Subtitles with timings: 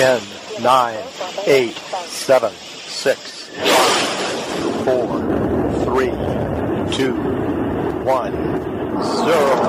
[0.00, 0.18] 10,
[0.60, 0.96] 9,
[1.44, 1.74] 8,
[2.08, 2.50] 7,
[2.88, 5.20] 6, 5, 4,
[5.84, 6.16] 3,
[6.88, 7.12] 2,
[8.06, 8.32] 1,
[9.26, 9.68] 0.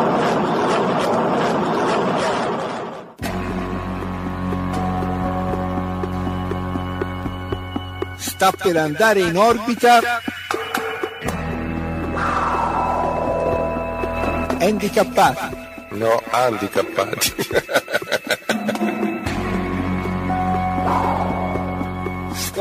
[8.15, 9.99] sta per andare in orbita
[14.59, 15.57] handicappati.
[15.89, 17.33] No, handicappati.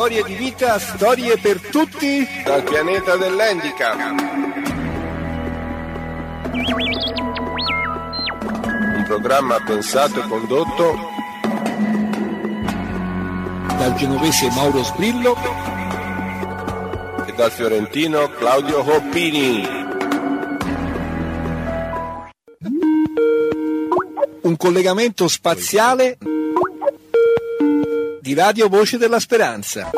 [0.00, 2.26] Storie di vita, storie per tutti.
[2.42, 3.98] Dal pianeta dell'handicap.
[8.96, 10.98] Un programma pensato e condotto
[13.76, 15.36] Dal genovese Mauro Sbrillo
[17.26, 19.80] e dal fiorentino Claudio Hoppini.
[24.42, 26.16] un collegamento spaziale
[28.30, 29.90] di Radio Voce della Speranza.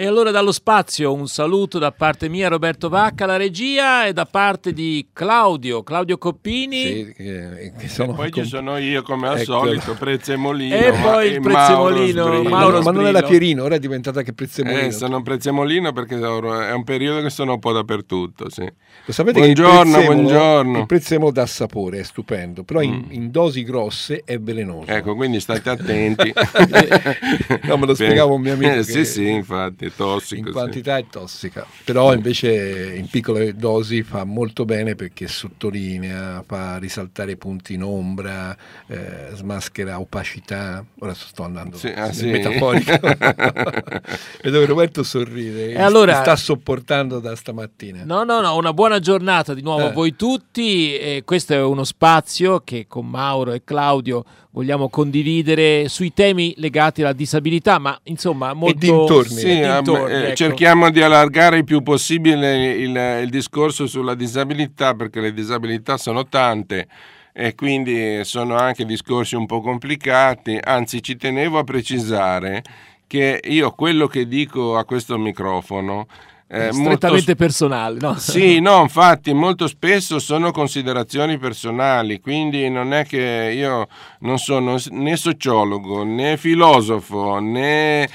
[0.00, 4.26] E allora dallo spazio un saluto da parte mia Roberto Vacca, la regia, e da
[4.26, 6.82] parte di Claudio, Claudio Coppini.
[6.84, 9.58] Sì, che- che sono Poi com- ci sono io come al Eccolo.
[9.58, 10.72] solito, Prezzemolino.
[10.76, 12.42] E poi il e Prezzemolino, Mauro.
[12.48, 13.08] Mauro ma non Sbrillo.
[13.08, 14.82] era Pierino, ora è diventata che Prezzemolino.
[14.82, 18.62] Eh, sono un prezzemolino perché è un periodo che sono un po' dappertutto, sì.
[19.04, 20.78] Lo sapete Buongiorno, che il prezzemolo, buongiorno.
[20.78, 24.92] Il prezzemolo dà sapore, è stupendo, però in, in dosi grosse è velenoso.
[24.92, 26.32] Ecco, quindi state attenti.
[27.66, 30.40] No, me lo spiegava un mio amico Eh, che- sì, sì, infatti, è tossico.
[30.40, 30.52] in sì.
[30.52, 37.36] quantità è tossica, però invece in piccole dosi fa molto bene perché sottolinea, fa risaltare
[37.36, 40.84] punti in ombra, eh, smaschera opacità.
[41.00, 42.26] Ora sto andando Sì, ah, sì.
[42.26, 42.92] metaforico.
[44.42, 48.02] Vedo che Roberto sorride, E allora- sta sopportando da stamattina.
[48.04, 49.92] No, no, no, una buona giornata di nuovo a Eh.
[49.92, 50.96] voi tutti.
[50.96, 57.02] E questo è uno spazio che con Mauro e Claudio vogliamo condividere sui temi legati
[57.02, 59.36] alla disabilità, ma insomma molto dintorni.
[59.36, 60.34] Sì, e eh, ecco.
[60.34, 66.26] cerchiamo di allargare il più possibile il, il discorso sulla disabilità perché le disabilità sono
[66.26, 66.86] tante
[67.32, 72.62] e quindi sono anche discorsi un po' complicati, anzi ci tenevo a precisare
[73.06, 76.06] che io quello che dico a questo microfono
[76.50, 78.14] eh, molto strettamente personale, no?
[78.16, 83.86] Sì, no, infatti molto spesso sono considerazioni personali, quindi non è che io
[84.20, 88.08] non sono né sociologo né filosofo né...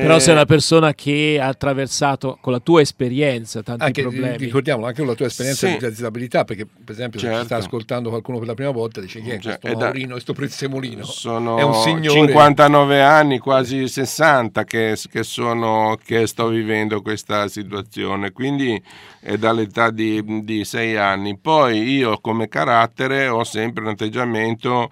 [0.00, 4.36] Però eh, sei una persona che ha attraversato con la tua esperienza tanti Anche, problemi.
[4.36, 5.76] ricordiamolo anche con la tua esperienza Sì.
[5.78, 7.54] di disabilità, perché per esempio se ci sta Certo.
[7.64, 10.32] ascoltando qualcuno per la prima volta dice chi è Cioè, questo è da- Maurino, questo
[10.32, 11.04] Prezzemolino?
[11.04, 17.46] Sono è un signore 59 anni, quasi 60 che, che sono, che sto vivendo questa
[17.48, 18.80] situazione, quindi
[19.20, 21.38] è dall'età di, di 6 anni.
[21.38, 24.90] Poi io come carattere ho sempre un atteggiamento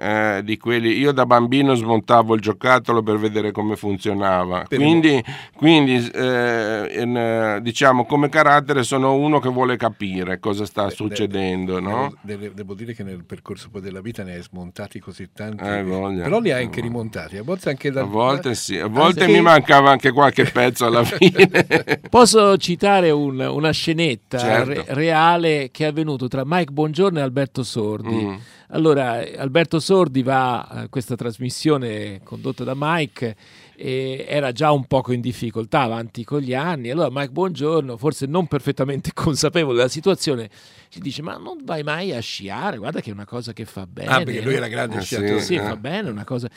[0.00, 0.96] eh, di quelli.
[0.96, 4.64] Io da bambino smontavo il giocattolo per vedere come funzionava.
[4.68, 5.22] Per- Quindi,
[5.56, 11.80] quindi eh, in, eh, diciamo come carattere sono uno che vuole capire cosa sta succedendo,
[11.80, 12.14] no?
[12.20, 15.64] Devo, devo- devo dire che nel percorso poi della vita ne hai smontati così tanti,
[15.64, 16.22] Eh, voglia.
[16.22, 18.02] però li hai anche rimontati, a volte anche da...
[18.02, 22.00] A volte sì, a volte anche- mi mancava anche qualche pezzo alla fine.
[22.08, 24.70] Posso citare un- una scenetta Certo.
[24.70, 28.14] re- reale che è avvenuto tra Mike Bongiorno e Alberto Sordi.
[28.14, 28.34] Mm.
[28.70, 33.34] Allora, Alberto Sordi va a questa trasmissione condotta da Mike
[33.80, 36.90] era già un poco in difficoltà avanti con gli anni.
[36.90, 40.48] Allora Mike Buongiorno, forse non perfettamente consapevole della situazione,
[40.88, 43.86] ci dice ma non vai mai a sciare, guarda che è una cosa che fa
[43.86, 44.10] bene.
[44.10, 45.06] Ah, perché lui no?" era grande Eh, sì.
[45.06, 45.40] sciatore.
[45.40, 45.60] Sì, Eh.
[45.62, 46.48] fa bene, una cosa.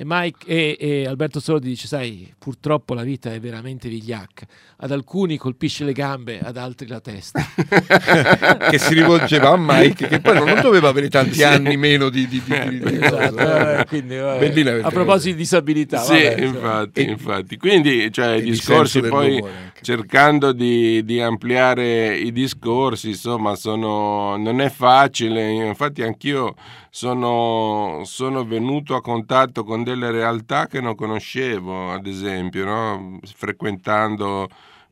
[0.00, 4.46] E, Mike, e, e Alberto Sordi dice: Sai, purtroppo la vita è veramente vigliacca.
[4.76, 7.44] Ad alcuni colpisce le gambe, ad altri la testa.
[8.70, 12.28] che si rivolgeva a Mike, che poi non doveva avere tanti anni meno di...
[12.28, 14.80] di, di, di- di- Esatto, eh, quindi, vabbè.
[14.82, 16.34] A proposito di disabilità, sì, vabbè.
[16.68, 17.56] Infatti, E- infatti.
[17.56, 19.42] Quindi, cioè, i di discorsi poi
[19.80, 25.50] cercando di, di ampliare i discorsi, insomma, sono, non è facile.
[25.50, 26.54] Infatti, anch'io
[26.90, 33.18] sono, sono venuto a contatto con delle realtà che non conoscevo, ad esempio, no?
[33.34, 34.48] frequentando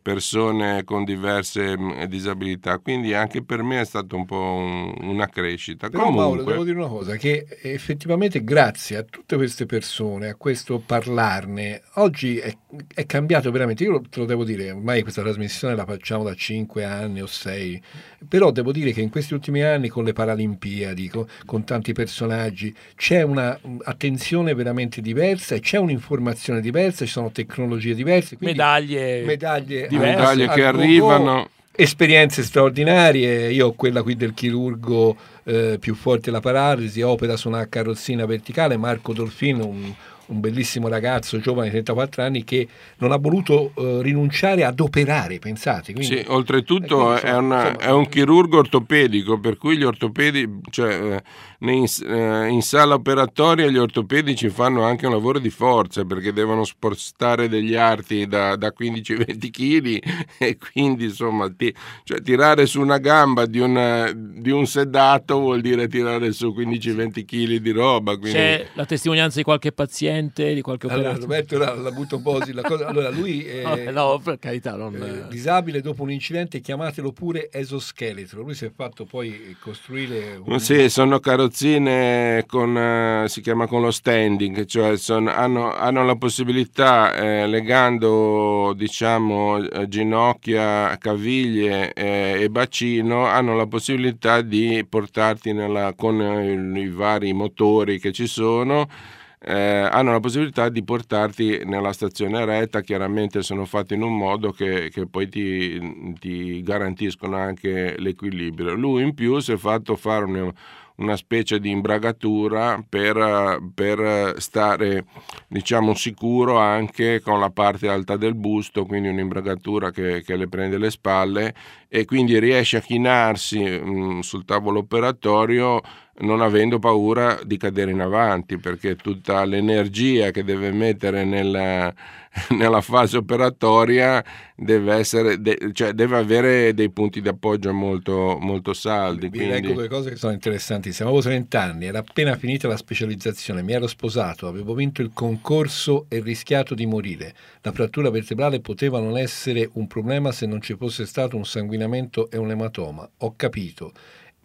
[0.06, 2.78] persone con diverse mh, disabilità.
[2.78, 5.88] Quindi anche per me è stato un po' un- una crescita.
[5.88, 10.78] Però Comunque, devo dire una cosa, che effettivamente grazie a tutte queste persone, a questo
[10.78, 12.56] parlarne, oggi è,
[12.94, 16.84] è cambiato veramente, io te lo devo dire, ormai questa trasmissione la facciamo da 5
[16.84, 17.82] anni o 6,
[18.28, 22.72] però devo dire che in questi ultimi anni con le Paralimpiadi, con, con tanti personaggi,
[22.94, 28.56] c'è una mm, attenzione veramente diversa e c'è un'informazione diversa, ci sono tecnologie diverse, quindi
[28.56, 29.24] medaglie.
[29.24, 30.16] medaglie, diverse.
[30.16, 31.48] medaglie che arrivano.
[31.72, 33.50] esperienze straordinarie.
[33.52, 38.25] Io ho quella qui del chirurgo eh, più forte della paralisi, opera su una carrozzina
[38.25, 39.93] verticale, Marco Dolfino, un,
[40.26, 42.67] un bellissimo ragazzo giovane di 34 anni che
[42.99, 45.93] non ha voluto uh, rinunciare ad operare, pensate.
[45.93, 51.23] Quindi, sì, oltretutto è, una, insomma, è, un chirurgo ortopedico, per cui gli ortopedi, cioè,
[51.61, 56.32] eh, in, eh, in, sala operatoria gli ortopedici fanno anche un lavoro di forza perché
[56.32, 60.02] devono spostare degli arti da, da 15-20 kg
[60.38, 61.75] e quindi insomma ti,
[62.05, 67.25] cioè, tirare su una gamba di, una, di, un sedato vuol dire tirare su 15-20
[67.25, 68.17] kg di roba.
[68.17, 68.37] Quindi...
[68.37, 71.26] C'è la testimonianza di qualche paziente paziente, di qualche allora, operato?
[71.26, 72.52] Roberto la, la butto un po' così.
[72.52, 74.94] Cosa, allora, lui è no, per carità, non...
[74.94, 78.42] eh, disabile dopo un incidente, chiamatelo pure esoscheletro.
[78.42, 80.40] Lui si è fatto poi costruire...
[80.42, 80.58] Un...
[80.58, 86.16] Sì, sono carrozzine con, uh, si chiama con lo standing, cioè sono, hanno, hanno, la
[86.16, 95.94] possibilità, eh, legando diciamo ginocchia, caviglie eh, e bacino, hanno la possibilità di portarti nella,
[95.94, 98.88] con i, i vari motori che ci sono
[99.38, 104.50] eh, hanno la possibilità di portarti nella stazione retta, chiaramente sono fatti in un modo
[104.50, 108.74] che, che poi ti, ti, garantiscono anche l'equilibrio.
[108.74, 110.52] Lui in più si è fatto fare un,
[110.96, 115.04] una specie di imbragatura per, per, stare
[115.48, 120.78] diciamo sicuro anche con la parte alta del busto, quindi un'imbragatura che, che le prende
[120.78, 121.54] le spalle
[121.88, 125.82] e quindi riesce a chinarsi mh, mm, sul tavolo operatorio
[126.18, 131.92] non avendo paura di cadere in avanti perché tutta l'energia che deve mettere nella,
[132.56, 134.24] nella fase operatoria
[134.54, 139.28] deve, essere, de, cioè deve avere dei punti di appoggio molto, molto saldi.
[139.28, 139.54] Vi quindi...
[139.54, 141.08] leggo due cose che sono interessantissime.
[141.08, 146.06] Avevo 30 anni, era appena finita la specializzazione, mi ero sposato, avevo vinto il concorso
[146.08, 147.34] e rischiato di morire.
[147.60, 152.30] La frattura vertebrale poteva non essere un problema se non ci fosse stato un sanguinamento
[152.30, 153.06] e un ematoma.
[153.18, 153.92] Ho capito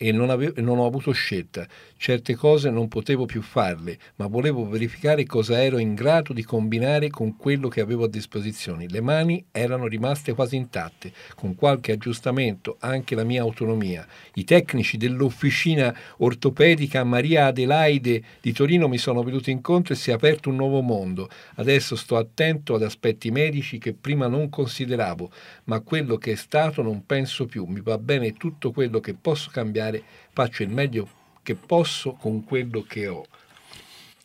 [0.04, 1.68] e non, avevo, non, ho avuto scelta.
[1.96, 7.12] Certe cose non potevo più farle, ma volevo verificare cosa ero in grado di combinare
[7.12, 8.88] con quello che avevo a disposizione.
[8.90, 14.04] Le mani erano rimaste quasi intatte, con qualche aggiustamento, anche la mia autonomia.
[14.34, 20.14] I tecnici dell'officina ortopedica Maria Adelaide di Torino mi sono venuti incontro e si è
[20.14, 21.30] aperto un nuovo mondo.
[21.58, 25.30] Adesso sto attento ad aspetti medici che prima non consideravo,
[25.66, 27.66] ma quello che è stato non penso più.
[27.66, 31.08] Mi va bene tutto quello che posso cambiare fare, faccio il meglio
[31.44, 33.26] che posso con quello che ho.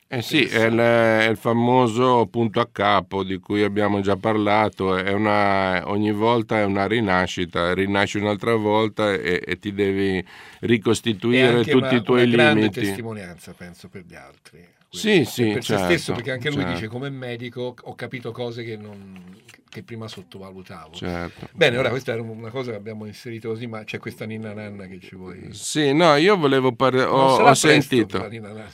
[0.08, 4.90] Eh sì, è il, è il, famoso punto a capo di cui abbiamo già parlato,
[4.90, 10.24] una, ogni volta è una rinascita, rinasci un'altra volta e, e ti devi
[10.60, 12.80] ricostituire tutti una, i tuoi una grande limiti.
[12.82, 14.74] testimonianza, penso, per gli altri.
[14.88, 16.74] Sì, sì, per certo, se stesso, perché anche lui certo.
[16.74, 20.94] dice come medico ho capito cose che, non, che prima sottovalutavo.
[20.94, 21.48] Certo.
[21.52, 24.86] Bene, ora questa era una cosa che abbiamo inserito così, ma c'è questa ninna nanna
[24.86, 25.48] che ci vuoi...
[25.50, 28.26] Sì, no, io volevo parlare, ho, ho sentito...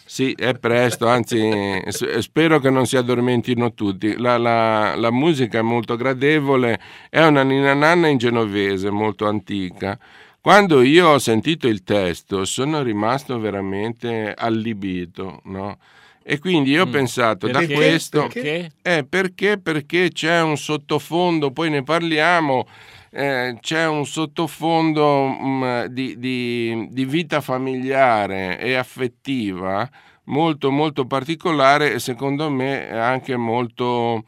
[0.05, 1.83] Sì, è presto, anzi
[2.21, 4.17] spero che non si addormentino tutti.
[4.17, 6.79] La, la, la musica è molto gradevole,
[7.11, 9.99] è una ninna nanna in genovese, molto antica.
[10.41, 15.79] Quando io ho sentito il testo sono rimasto veramente allibito, no?
[16.25, 16.93] E quindi io ho mm.
[16.93, 17.67] pensato perché?
[17.67, 18.73] da questo perché?
[18.83, 19.59] Eh, perché?
[19.59, 22.67] Perché c'è un sottofondo, poi ne parliamo.
[23.11, 29.87] Eh, c'è un sottofondo mh, mm, di, di, di, vita familiare e affettiva
[30.25, 34.25] molto molto particolare e secondo me anche molto,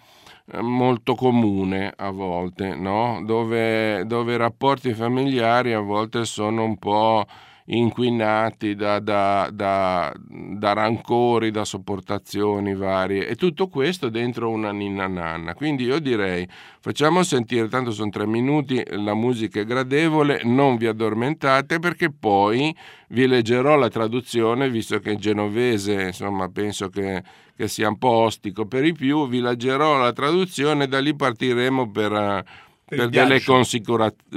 [0.60, 3.22] molto comune a volte, no?
[3.24, 7.24] dove, dove i rapporti familiari a volte sono un po'
[7.66, 15.06] inquinati da, da, da, da, rancori, da sopportazioni varie e tutto questo dentro una ninna
[15.06, 15.54] nanna.
[15.54, 16.47] Quindi io direi
[16.80, 22.75] facciamo sentire, tanto sono tre minuti, la musica è gradevole, non vi addormentate perché poi
[23.09, 27.23] vi leggerò la traduzione, visto che in genovese insomma penso che,
[27.56, 31.14] che sia un po' ostico per i più, vi leggerò la traduzione e da lì
[31.14, 32.44] partiremo per
[32.86, 33.40] per delle,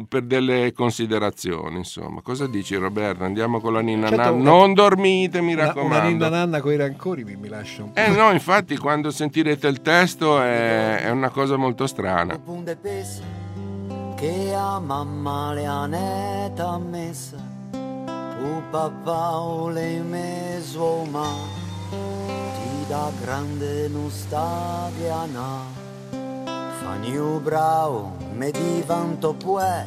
[0.07, 2.21] per delle, considerazioni, insomma.
[2.21, 3.23] Cosa dici Roberto?
[3.23, 4.43] Andiamo con la ninna certo, nanna.
[4.43, 5.95] Non dormite, mi una, raccomando.
[5.95, 7.99] Una ninna nanna con i rancori mi, mi lascia un po'.
[7.99, 12.39] Eh no, infatti quando sentirete il testo è, è una cosa molto strana.
[14.15, 17.37] Che a mamma le aneta messa,
[17.71, 21.29] u papà o le meso ma,
[21.89, 25.27] ti da grande nostalgia
[26.87, 26.93] na.
[26.93, 29.85] Faniu bravo, me divanto pue,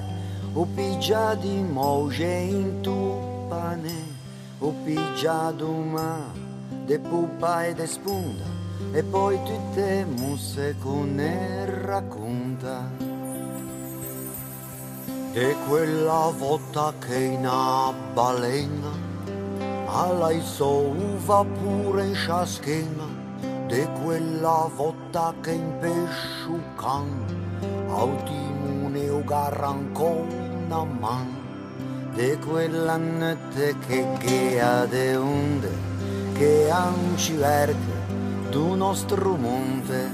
[0.75, 4.05] pigia di moje in tu pane,
[4.61, 6.33] o pigia d'uma,
[6.87, 8.45] de pupa e de spunta,
[8.93, 13.09] e poi tutte musse con ne racconta.
[15.33, 18.91] di quella volta che una balena
[19.87, 23.20] alla isova pure in sciaschena
[23.71, 27.07] di quella volta che in pesciucan
[27.89, 30.27] al timone o garrancò
[30.67, 31.39] una man.
[32.13, 35.71] Di quella notte che ghea de onde
[36.33, 37.95] che anci verde
[38.51, 40.11] du nostro monte.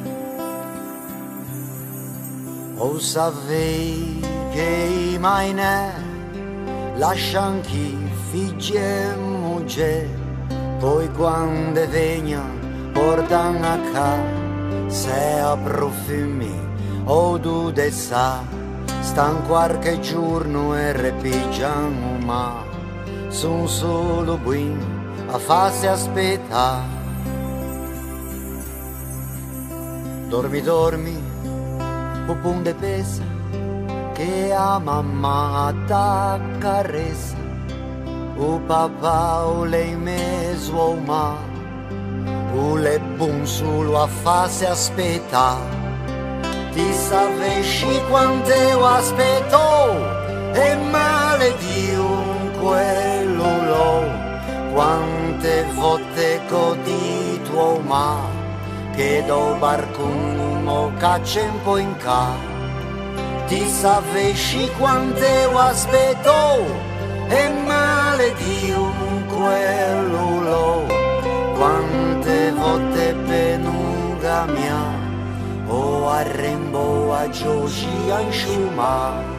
[2.77, 4.21] O savei
[4.51, 5.95] che i mainè
[6.97, 7.97] lascian chi
[8.31, 10.07] figli e moglie
[10.79, 12.66] poi quando vegnan
[12.97, 14.11] portan a ca
[14.89, 15.23] se
[15.53, 16.57] a profumi
[17.05, 18.29] o du de sa
[19.09, 22.65] stan qualche giorno e repigiano ma
[23.29, 24.79] son solo buin
[25.29, 26.95] a farsi aspettare.
[30.31, 31.17] Dormi dormi
[32.27, 33.25] pupun de pesa
[34.15, 37.37] che a mamma t'accarezza
[38.39, 40.17] o papà o lei ma
[40.73, 41.56] o le
[43.17, 45.85] bun solo a farsi aspettare.
[46.73, 49.63] Ti savesci quanto io aspetto
[50.53, 52.05] e maledio
[52.61, 54.25] quello lo.
[54.73, 58.21] Quante volte codi tuo ma
[58.95, 59.57] che do
[60.99, 62.29] caccia un po' in ca.
[63.47, 66.35] Ti savesci quanto io aspetto
[67.29, 68.93] e maledio
[69.29, 71.06] quello lo
[71.57, 74.85] quante volte penuga mia
[75.69, 79.36] o arrembo a giogi a inciumare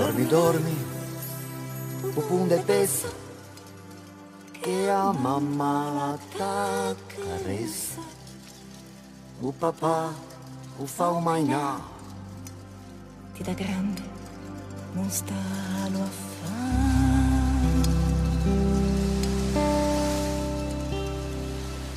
[0.00, 0.76] Dormi, dormi,
[2.14, 3.08] pupun de pesa
[4.62, 8.00] che a mamma t'accarezza.
[9.42, 10.10] O papà,
[10.78, 11.82] o fa o mainà,
[13.34, 14.00] ti da grande
[14.94, 16.78] non starlo a fare.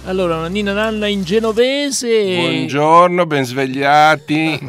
[0.08, 2.36] Allora, una Nina Nanna in genovese.
[2.36, 4.60] Buongiorno, ben svegliati.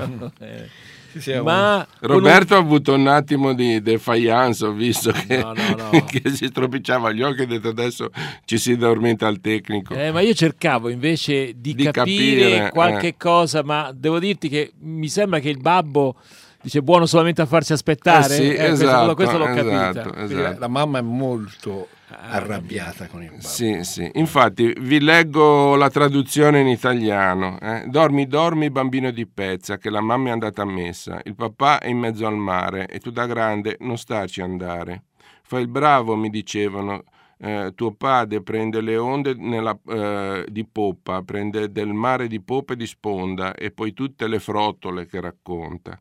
[1.27, 5.53] Eh, Ma con un- Roberto ha avuto un attimo di defiance, ho visto che, No,
[5.53, 6.05] no, no.
[6.11, 8.11] che si stropicciava gli occhi e ha detto adesso
[8.45, 9.95] ci si addormenta al tecnico.
[9.95, 13.17] Eh, ma io cercavo invece di, Di capire, capire, qualche eh.
[13.17, 16.17] cosa, ma devo dirti che mi sembra che il babbo
[16.63, 18.35] dice buono solamente a farsi aspettare.
[18.35, 20.11] Eh sì, questo- esatto, questo l'ho esatto, capita.
[20.11, 20.61] Quindi la- esatto.
[20.61, 21.89] La mamma è molto
[22.21, 23.43] arrabbiata con il babbo.
[23.43, 24.11] Sì, sì.
[24.15, 27.59] Infatti vi leggo la traduzione in italiano.
[27.61, 27.85] eh.
[27.87, 31.21] Dormi, dormi, bambino di pezza, che la mamma è andata a messa.
[31.25, 35.05] Il papà è in mezzo al mare e tu da grande non starci andare.
[35.43, 37.03] Fai il bravo, mi dicevano.
[37.39, 42.73] eh, tuo padre prende le onde nella, eh, di poppa, prende del mare di poppa
[42.73, 46.01] e di sponda e poi tutte le frottole che racconta.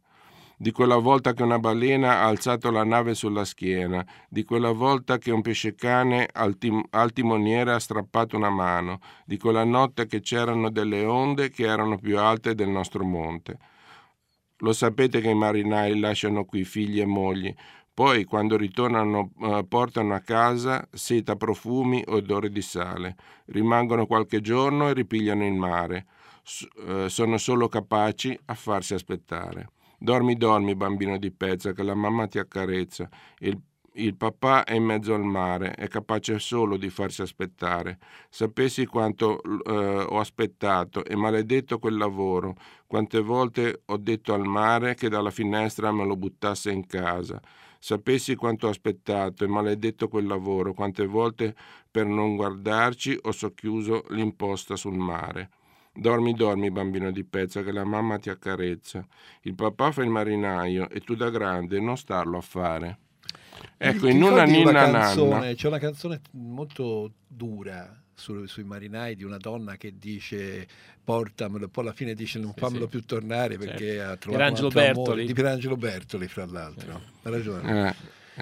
[0.55, 5.17] Di quella volta che una balena ha alzato la nave sulla schiena, di quella volta
[5.17, 10.21] che un pescecane al, tim- al timoniere ha strappato una mano, di quella notte che
[10.21, 13.57] c'erano delle onde che erano più alte del nostro monte.
[14.57, 17.53] Lo sapete che i marinai lasciano qui figli e mogli,
[17.93, 23.15] poi quando ritornano eh, portano a casa seta profumi, odore di sale,
[23.47, 26.05] rimangono qualche giorno e ripigliano il mare.
[26.87, 29.69] Eh, sono solo capaci a farsi aspettare.
[30.03, 33.07] Dormi, dormi, bambino di pezza, che la mamma ti accarezza.
[33.37, 33.57] Il,
[33.93, 37.99] il papà è in mezzo al mare, è capace solo di farsi aspettare.
[38.27, 42.55] Sapessi quanto eh, ho aspettato e maledetto quel lavoro,
[42.85, 47.39] quante volte ho detto al mare che dalla finestra me lo buttasse in casa.
[47.79, 51.55] Sapessi quanto ho aspettato e maledetto quel lavoro, quante volte
[51.89, 55.49] per non guardarci ho socchiuso l'imposta sul mare.
[55.95, 59.05] Dormi, dormi, bambino di pezza, che la mamma ti accarezza.
[59.41, 62.97] Il papà fa il marinaio e tu da grande non starlo a fare.
[63.77, 65.53] Ecco, Ti in una ninna canzone, nanna.
[65.53, 70.67] C'è una canzone molto dura su- sui marinai di una donna che dice
[71.03, 72.89] portamelo, poi alla fine dice non fammelo sì.
[72.89, 74.93] più tornare perché ha trovato Pierangelo un altro amore.
[74.93, 75.25] Bertoli.
[75.25, 77.95] di Pierangelo Bertoli fra l'altro ha ragione eh.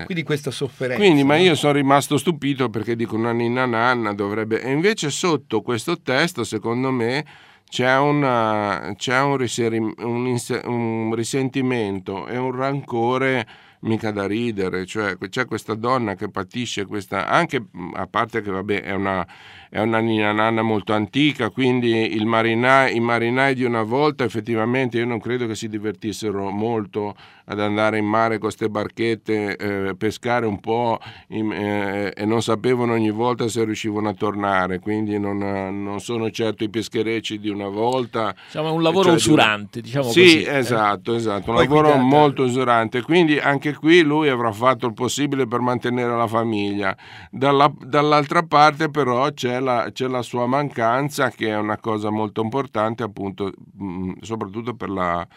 [0.05, 4.61] Quindi questa sofferenza Quindi, ma io sono rimasto stupito perché dico una ninna nanna dovrebbe...
[4.61, 7.25] E invece sotto questo testo, secondo me,
[7.69, 13.45] c'è, una, c'è un, riseri, un, un risentimento e un rancore
[13.81, 18.81] mica da ridere, cioè c'è questa donna che patisce questa, anche a parte che vabbè
[18.81, 19.25] è una,
[19.69, 24.97] è una nina nanna molto antica, quindi il marinai, i marinai di una volta effettivamente
[24.97, 27.15] io non credo che si divertissero molto
[27.51, 32.41] ad andare in mare con queste barchette, eh, pescare un po' in, eh, e non
[32.41, 37.49] sapevano ogni volta se riuscivano a tornare, quindi non, non sono certo i pescherecci di
[37.49, 38.33] una volta.
[38.45, 40.43] Diciamo è un lavoro cioè, usurante, diciamo sì, così.
[40.43, 40.57] eh.
[40.57, 44.93] esatto, esatto, un Poi lavoro guidate- molto usurante, quindi anche qui lui avrà fatto il
[44.93, 46.95] possibile per mantenere la famiglia.
[47.29, 52.41] Dalla- dall'altra parte però c'è la, c'è la sua mancanza che è una cosa molto
[52.41, 55.27] importante appunto mh, soprattutto per la,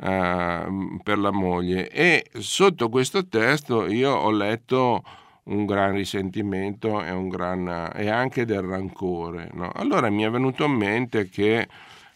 [0.00, 5.02] eh, per la moglie e sotto questo testo io ho letto
[5.48, 9.50] un gran risentimento e, un gran, e anche del rancore.
[9.54, 9.70] no?
[9.74, 11.66] Allora mi è venuto in mente che,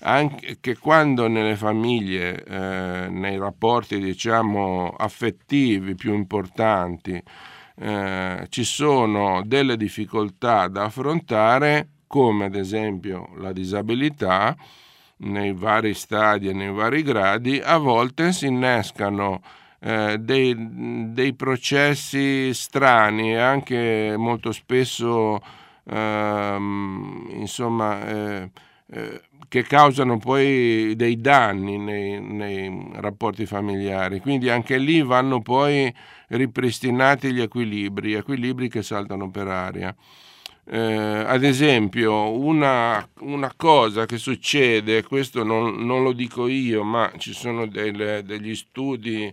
[0.01, 7.23] anche, che quando nelle famiglie, eh, nei rapporti diciamo affettivi più importanti,
[7.77, 14.55] eh, ci sono delle difficoltà da affrontare, come ad esempio la disabilità,
[15.23, 19.41] nei vari stadi e nei vari gradi, a volte si innescano
[19.81, 20.55] eh, dei,
[21.13, 25.41] dei processi strani e anche molto spesso
[25.85, 28.51] ehm, insomma eh,
[28.93, 34.21] eh, che causano poi dei danni nei, nei rapporti familiari.
[34.21, 35.93] Quindi anche lì vanno poi
[36.29, 39.95] ripristinati gli equilibri equilibri che saltano per aria
[40.65, 47.11] eh, ad esempio, una, una, cosa che succede, questo non, non, lo dico io, ma
[47.19, 49.33] ci sono delle, degli studi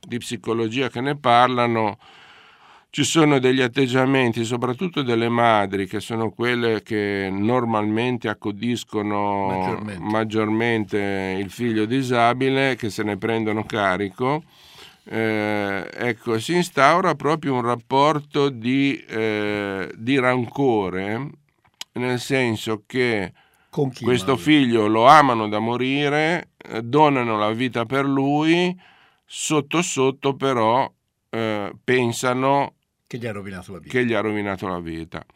[0.00, 1.98] di psicologia che ne parlano,
[2.90, 10.02] ci sono degli atteggiamenti, soprattutto delle madri, che sono quelle che normalmente accudiscono Maggiormente.
[10.02, 14.42] maggiormente il figlio disabile, che se ne prendono carico.
[15.12, 21.30] Eh, ecco, si instaura proprio un rapporto di, eh, di rancore,
[21.94, 23.32] nel senso che
[23.68, 24.40] questo mai?
[24.40, 28.80] figlio lo amano da morire, eh, donano la vita per lui,
[29.24, 30.88] sotto sotto però
[31.28, 32.74] eh, pensano
[33.08, 33.90] che gli ha rovinato la vita.
[33.90, 35.26] che gli ha rovinato la vita.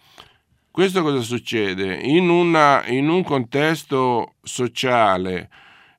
[0.71, 1.97] Questo cosa succede?
[1.97, 5.51] In, una, in un contesto sociale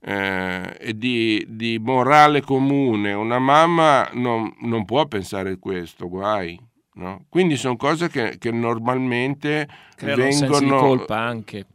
[0.08, 6.60] eh, e di, di, morale comune, una mamma non, non può pensare questo, guai.
[6.94, 7.26] No?
[7.28, 10.46] Quindi sono cose che, che normalmente Creano vengono...
[10.46, 11.66] un senso di colpa anche.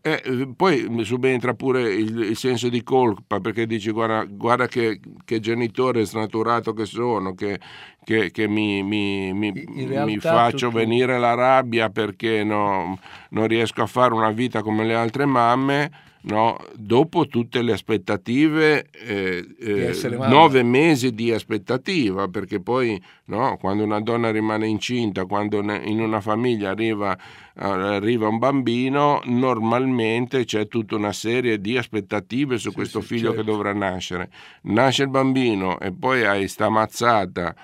[0.00, 5.40] Eh, poi subentra pure il, il, senso di colpa perché dici guarda, guarda che, che,
[5.40, 7.58] genitore snaturato che sono, che,
[8.04, 10.78] che, che mi, mi, mi, mi, faccio tutto...
[10.78, 12.98] venire la rabbia perché no,
[13.30, 15.90] non riesco a fare una vita come le altre mamme.
[16.26, 23.84] No, dopo tutte le aspettative, eh, eh, nove mesi di aspettativa, perché poi no, quando
[23.84, 27.16] una donna rimane incinta, quando in una famiglia arriva,
[27.54, 33.28] arriva un bambino, normalmente c'è tutta una serie di aspettative su sì, questo sì, figlio
[33.28, 33.44] certo.
[33.44, 34.28] che dovrà nascere.
[34.62, 37.54] Nasce il bambino e poi hai sta mazzata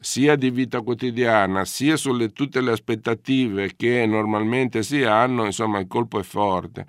[0.00, 5.88] sia di vita quotidiana, sia sulle tutte le aspettative che normalmente si hanno, insomma il
[5.88, 6.86] colpo è forte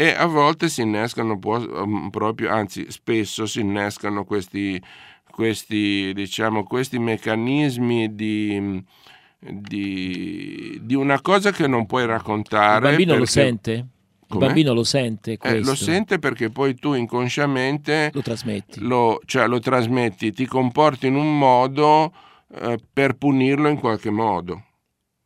[0.00, 4.82] e a volte si innescano proprio, anzi spesso si innescano questi,
[5.30, 8.82] questi, diciamo, questi meccanismi di,
[9.38, 12.76] di, di, una cosa che non puoi raccontare.
[12.76, 13.18] Il bambino perché...
[13.18, 13.72] lo sente?
[13.72, 13.86] Il
[14.26, 14.46] Com'è?
[14.46, 18.80] bambino lo sente eh, lo sente perché poi tu inconsciamente lo trasmetti.
[18.80, 22.10] Lo, cioè, lo trasmetti, ti comporti in un modo
[22.54, 24.62] eh, per punirlo in qualche modo.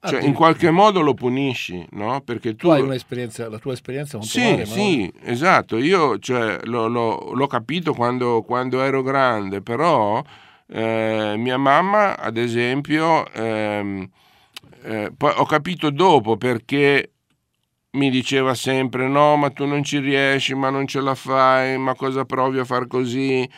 [0.07, 2.21] Cioè, in qualche modo lo punisci, no?
[2.21, 5.79] Perché tu, tu hai un'esperienza, la tua esperienza con sì, tuo madre, sì, esatto.
[5.79, 10.23] Io cioè, lo, lo, l'ho capito quando, quando, ero grande, però
[10.69, 14.09] eh, mia mamma, ad esempio, ehm,
[14.83, 17.13] eh, poi ho capito dopo perché
[17.93, 21.95] mi diceva sempre no, ma tu non ci riesci, ma non ce la fai, ma
[21.95, 23.49] cosa provi a far così?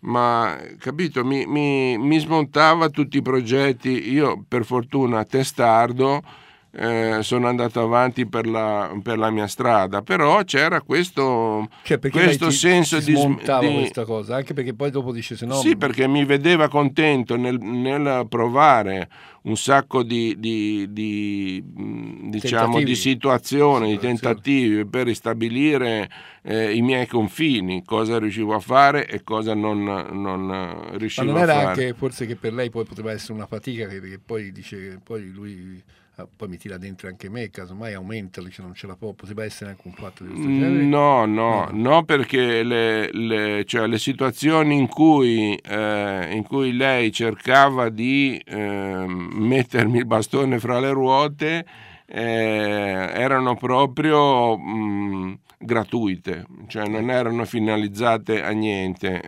[0.00, 4.10] Ma capito, mi, mi, mi, smontava tutti i progetti.
[4.12, 6.22] Io, per fortuna, testardo,
[6.72, 12.46] eh, sono andato avanti per la, per la, mia strada, però c'era questo, cioè, questo
[12.46, 15.54] ti, senso ti di, smontava di questa cosa, anche perché poi dopo dice se no.
[15.54, 19.08] Sì, perché mi vedeva contento nel, nel provare
[19.42, 26.08] un sacco di, di, di diciamo di situazioni, di tentativi per ristabilire
[26.42, 31.42] eh, i miei confini, cosa riuscivo a fare e cosa non, non riuscivo Ma non
[31.42, 31.68] era a fare.
[31.68, 35.30] anche forse che per lei poi poteva essere una fatica, che, che poi dice poi
[35.32, 35.82] lui
[36.26, 39.70] poi mi tira dentro anche me, casomai aumenta, dice non ce la può, poteva essere
[39.70, 40.84] anche un fatto di questo genere.
[40.84, 46.72] Mm, No, no, no, perché le, le- cioè, le situazioni in cui, eh, in cui
[46.76, 51.64] lei cercava di ehm, mettermi il bastone fra le ruote
[52.06, 59.20] eh, erano proprio mh, gratuite, cioè non erano finalizzate a niente.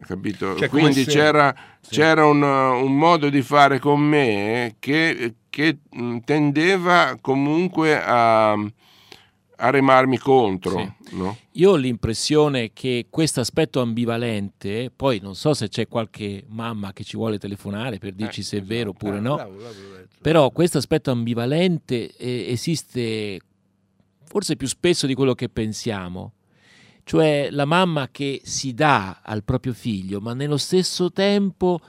[0.00, 0.56] Eh, capito?
[0.56, 1.54] Cioè, Quindi se- c'era,
[1.88, 9.70] c'era un, un modo di fare con me che, che, mh, tendeva comunque a, a
[9.70, 10.96] remarmi contro.
[11.10, 11.36] no?
[11.52, 17.04] Io ho l'impressione che questo aspetto ambivalente, poi non so se c'è qualche mamma che
[17.04, 20.06] ci vuole telefonare per dirci Eh, se è vero oppure Ah, no, bravo, bravo, bravo.
[20.22, 23.38] però questo aspetto ambivalente eh, esiste
[24.24, 26.32] forse più spesso di quello che pensiamo.
[27.10, 31.80] Cioè la mamma che si dà al proprio figlio, ma nello stesso tempo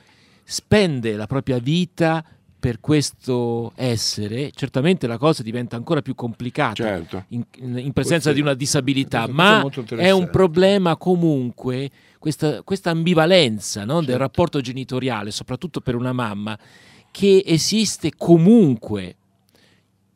[0.44, 2.26] spende la propria vita
[2.60, 7.26] per questo essere, certamente la cosa diventa ancora più complicata Certo.
[7.28, 9.64] in, in presenza Questo- di una disabilità, è ma
[9.96, 14.22] è un problema comunque, questa, questa ambivalenza no, del Certo.
[14.24, 16.58] rapporto genitoriale, soprattutto per una mamma,
[17.12, 19.18] che esiste comunque.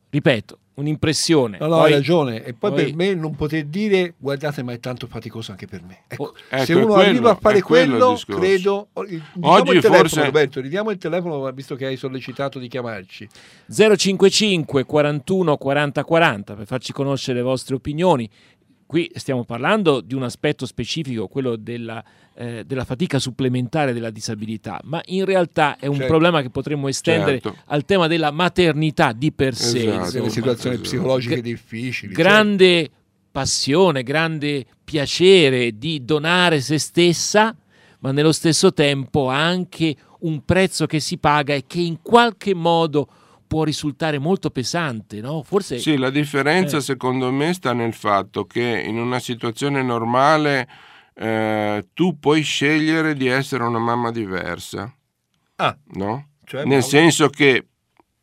[0.10, 1.58] Ripeto, un'impressione.
[1.60, 2.44] No, no, Poi- hai ragione.
[2.44, 5.82] E poi, poi- per me non poter dire guardate, ma è tanto faticoso anche per
[5.84, 6.00] me.
[6.08, 8.88] Ecco, Oh, ecco, se uno quello- arriva a fare quello quello, credo.
[8.94, 13.28] Diciamo Oggi il telefono, forse- Roberto, ridiamo il telefono visto che hai sollecitato di chiamarci.
[13.68, 18.30] 055 41 40 40 per farci conoscere le vostre opinioni.
[18.88, 22.04] Qui stiamo parlando di un aspetto specifico, quello della,
[22.36, 26.10] eh, della fatica supplementare della disabilità, ma in realtà è un Certo.
[26.10, 27.58] problema che potremmo estendere Certo.
[27.66, 29.90] al tema della maternità di per sé.
[29.90, 30.12] Esatto.
[30.12, 30.90] Delle situazioni esatto.
[30.90, 32.14] psicologiche Gra- difficili.
[32.14, 32.30] certo.
[32.30, 32.90] grande
[33.32, 37.56] passione, grande piacere di donare se stessa,
[38.00, 43.08] ma nello stesso tempo anche un prezzo che si paga e che in qualche modo
[43.48, 45.44] può risultare molto pesante, no?
[45.44, 46.82] Forse Sì, la differenza Eh.
[46.82, 50.68] secondo me sta nel fatto che in una situazione normale
[51.14, 54.94] eh, tu puoi scegliere di essere una mamma diversa,
[55.58, 56.30] Ah, no?
[56.44, 56.86] cioè, Nel Paolo?
[56.86, 57.68] senso che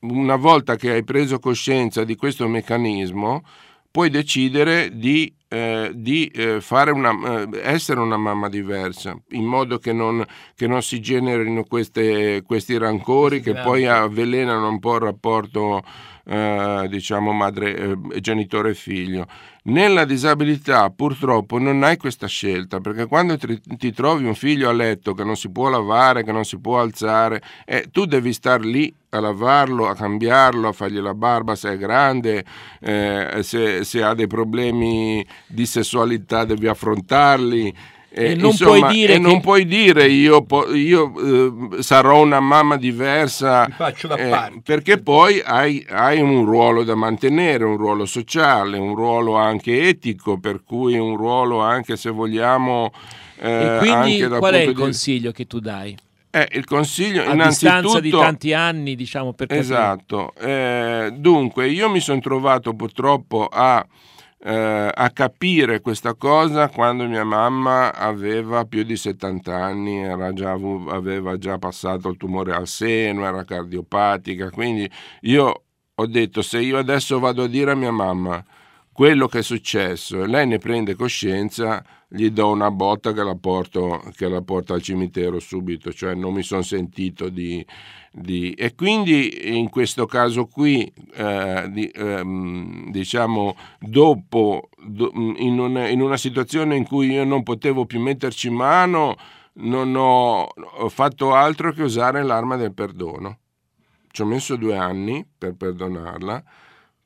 [0.01, 3.43] una volta che hai preso coscienza di questo meccanismo,
[3.91, 9.77] puoi decidere di, eh, di, eh, fare una, eh, essere una mamma diversa, in modo
[9.79, 15.03] che non, che non si generino queste- questi rancori che poi avvelenano un po' il
[15.03, 15.83] rapporto
[16.25, 19.27] eh, diciamo madre, eh, genitore e figlio.
[19.65, 24.73] Nella disabilità purtroppo non hai questa scelta perché quando ti, ti trovi un figlio a
[24.73, 28.61] letto che non si può lavare, che non si può alzare, eh, tu devi star
[28.65, 32.45] lì a lavarlo, a cambiarlo, a fargli la barba se è grande,
[32.81, 37.75] eh, se, se ha dei problemi di sessualità devi affrontarli.
[38.15, 42.41] E non puoi dire e che- non puoi dire io, po- io, eh, sarò una
[42.41, 44.61] mamma diversa Mi faccio da eh, parte.
[44.63, 50.39] perché poi hai, hai un ruolo da mantenere, un ruolo sociale, un ruolo anche etico,
[50.39, 52.93] per cui un ruolo anche se vogliamo...
[53.39, 55.97] eh, e quindi anche dal qual è il di- consiglio che tu dai?
[56.35, 59.65] Eh, il consiglio A distanza di tanti anni, diciamo per capire.
[59.65, 63.87] Esatto, Eh, dunque io mi sono trovato purtroppo a,
[64.45, 70.03] eh, a capire questa cosa quando mia mamma aveva più di 70 anni,
[70.35, 74.91] già aveva già passato il tumore al seno, era cardiopatica, quindi
[75.23, 75.63] io
[75.95, 78.45] ho detto se io adesso vado a dire a mia mamma
[78.93, 83.37] quello che è successo e lei ne prende coscienza, gli do una botta che la
[83.37, 87.65] porto, che la porto al cimitero subito, cioè non mi sono sentito di,
[88.13, 95.89] di- E quindi in questo caso qui, eh, di- ehm, diciamo, dopo, do- in, una,
[95.89, 99.17] in una situazione in cui io non potevo più metterci mano,
[99.55, 103.39] non ho, ho fatto altro che usare l'arma del perdono.
[104.11, 106.43] Ci ho messo due anni per perdonarla,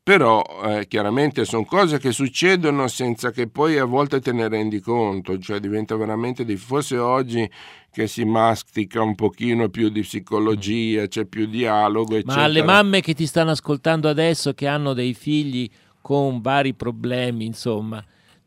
[0.07, 4.79] però eh, chiaramente sono cose che succedono senza che poi a volte te ne rendi
[4.79, 7.51] conto, cioè diventa veramente di forse oggi
[7.91, 12.37] che si mastica un pochino più di psicologia, c'è più dialogo, eccetera.
[12.37, 15.69] Ma alle mamme che ti stanno ascoltando adesso, che hanno dei figli
[16.01, 18.01] con vari problemi, insomma,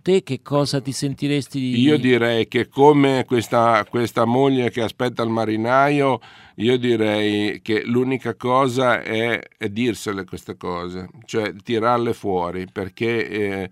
[0.09, 1.79] te che cosa ti sentiresti di...
[1.81, 6.19] Io direi che come questa, questa moglie che aspetta il marinaio,
[6.55, 13.69] io direi che l'unica cosa è, è dirsele queste cose, cioè tirarle fuori, perché, eh,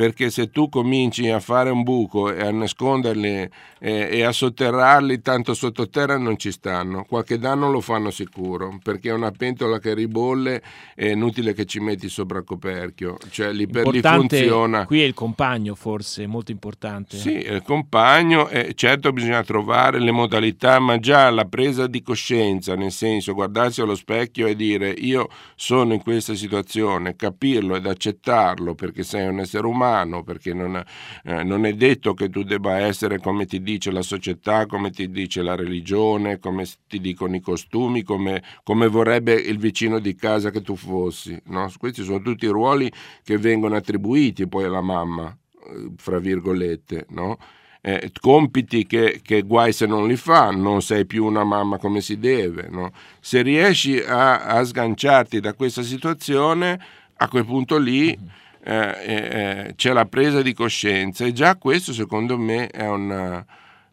[0.00, 5.20] perché se tu cominci a fare un buco e a nasconderli eh, e a sotterrarli,
[5.20, 7.04] tanto sottoterra non ci stanno.
[7.04, 10.62] Qualche danno lo fanno sicuro, perché una pentola che ribolle
[10.94, 14.86] è inutile che ci metti sopra il coperchio, cioè lì per lì funziona.
[14.86, 17.18] Qui è il compagno, forse, molto importante.
[17.18, 22.74] Sì, il compagno, eh, certo bisogna trovare le modalità, ma già la presa di coscienza,
[22.74, 28.74] nel senso guardarsi allo specchio e dire io sono in questa situazione, capirlo ed accettarlo
[28.74, 29.88] perché sei un essere umano,
[30.24, 30.82] perché non,
[31.24, 35.10] eh, non è detto che tu debba essere come ti dice la società, come ti
[35.10, 40.50] dice la religione, come ti dicono i costumi, come, come vorrebbe il vicino di casa
[40.50, 41.40] che tu fossi.
[41.46, 41.70] No?
[41.78, 42.90] Questi sono tutti ruoli
[43.22, 47.38] che vengono attribuiti poi alla mamma, eh, fra virgolette, no?
[47.82, 52.00] eh, compiti che, che, guai se non li fa, non sei più una mamma come
[52.00, 52.68] si deve.
[52.70, 52.92] No?
[53.20, 56.78] Se riesci a, a, sganciarti da questa situazione,
[57.16, 58.16] a quel punto lì
[58.62, 63.44] eh, eh, c'è la presa di coscienza e già questo secondo me è un,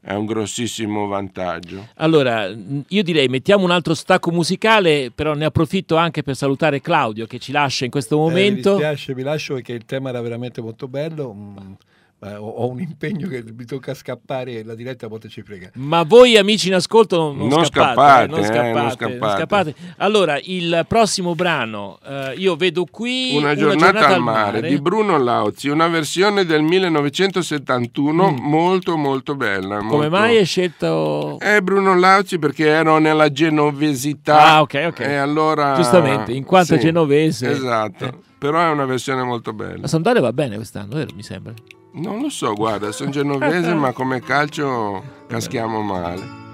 [0.01, 1.89] è un grossissimo vantaggio.
[1.95, 7.25] Allora, io direi mettiamo un altro stacco musicale, però ne approfitto anche per salutare Claudio
[7.25, 8.69] che ci lascia in questo momento.
[8.69, 11.75] Eh, mi dispiace, vi lascio perché il tema era veramente molto bello.
[12.19, 15.73] Eh, ho un impegno che mi tocca scappare e la diretta poteci fregare.
[15.75, 18.81] Ma voi amici in ascolto non, non, non scappate, scappate, eh, non, eh, scappate, non
[18.81, 19.37] non scappate.
[19.37, 19.75] scappate.
[19.97, 25.69] Allora, il prossimo brano, eh, io vedo qui Una giornata, al mare, di Bruno Lauzi,
[25.69, 28.35] una versione del 1971 mm.
[28.39, 29.77] molto molto bella.
[29.77, 30.09] Come molto...
[30.09, 31.37] mai hai scelto?
[31.39, 34.55] Eh, Bruno Lauzi perché ero nella genovesità.
[34.55, 34.99] Ah, ok, ok.
[35.01, 35.75] E allora...
[35.75, 37.51] Giustamente, in quanto sì, genovese.
[37.51, 38.13] Esatto, Eh.
[38.39, 39.81] però è una versione molto bella.
[39.81, 41.11] La Sampdoria va bene quest'anno, vero?
[41.13, 41.53] Mi sembra.
[41.97, 46.46] Non lo so, guarda, sono genovese, ma come calcio caschiamo male.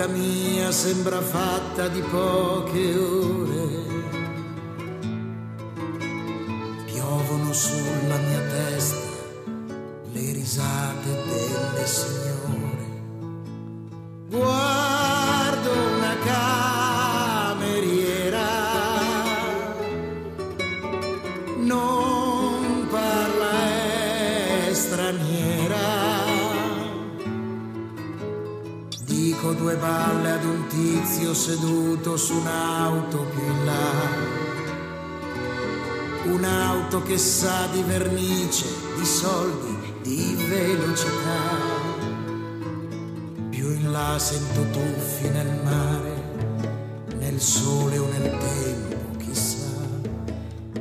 [0.00, 3.89] L'epoca mia sembra fatta di poche ore.
[36.24, 41.78] Un'auto che sa di vernice, di soldi, di velocità.
[43.48, 46.22] Più in là sento tuffi nel mare,
[47.18, 49.70] nel sole o nel tempo, chissà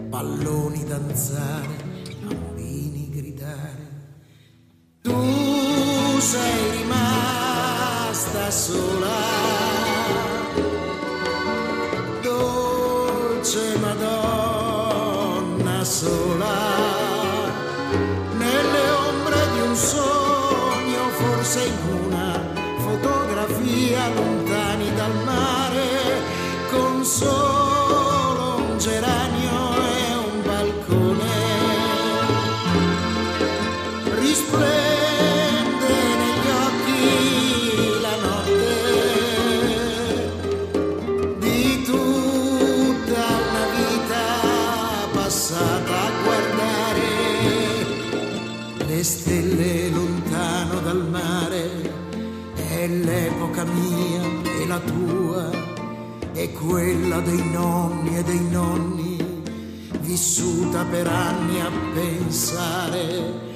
[0.10, 1.79] palloni danzare,
[56.60, 59.18] quella dei nonni e dei nonni,
[60.02, 63.49] vissuta per anni a pensare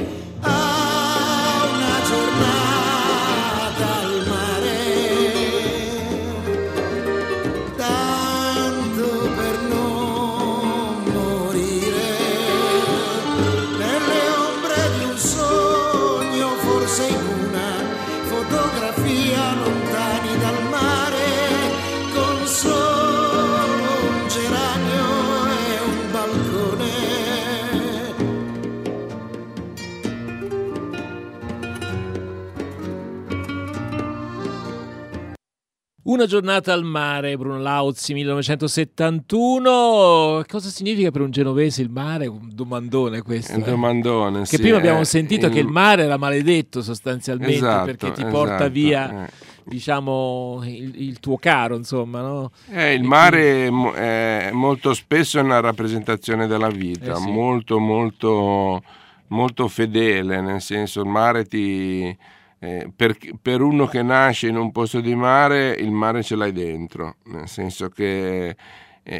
[36.13, 40.43] Una giornata al mare, Bruno Lauzi, 1971.
[40.47, 42.27] Cosa significa per un genovese il mare?
[42.27, 43.55] Un domandone questo.
[43.55, 43.65] Un eh?
[43.65, 47.85] domandone, Che sì, prima abbiamo eh, sentito il- che il mare era maledetto sostanzialmente Esatto,
[47.85, 49.29] perché ti porta esatto, via, eh.
[49.63, 52.51] diciamo, il, il tuo caro, insomma, no?
[52.69, 57.31] Eh, il mare è mo- è molto spesso una rappresentazione della vita, Eh sì.
[57.31, 58.83] molto, molto,
[59.29, 62.15] molto fedele, nel senso il mare ti...
[62.63, 66.53] eh, per, per uno che nasce in un posto di mare, il mare ce l'hai
[66.53, 68.55] dentro, nel senso che eh,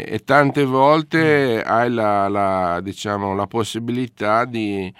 [0.07, 4.91] e tante volte hai la, la, diciamo, la possibilità di,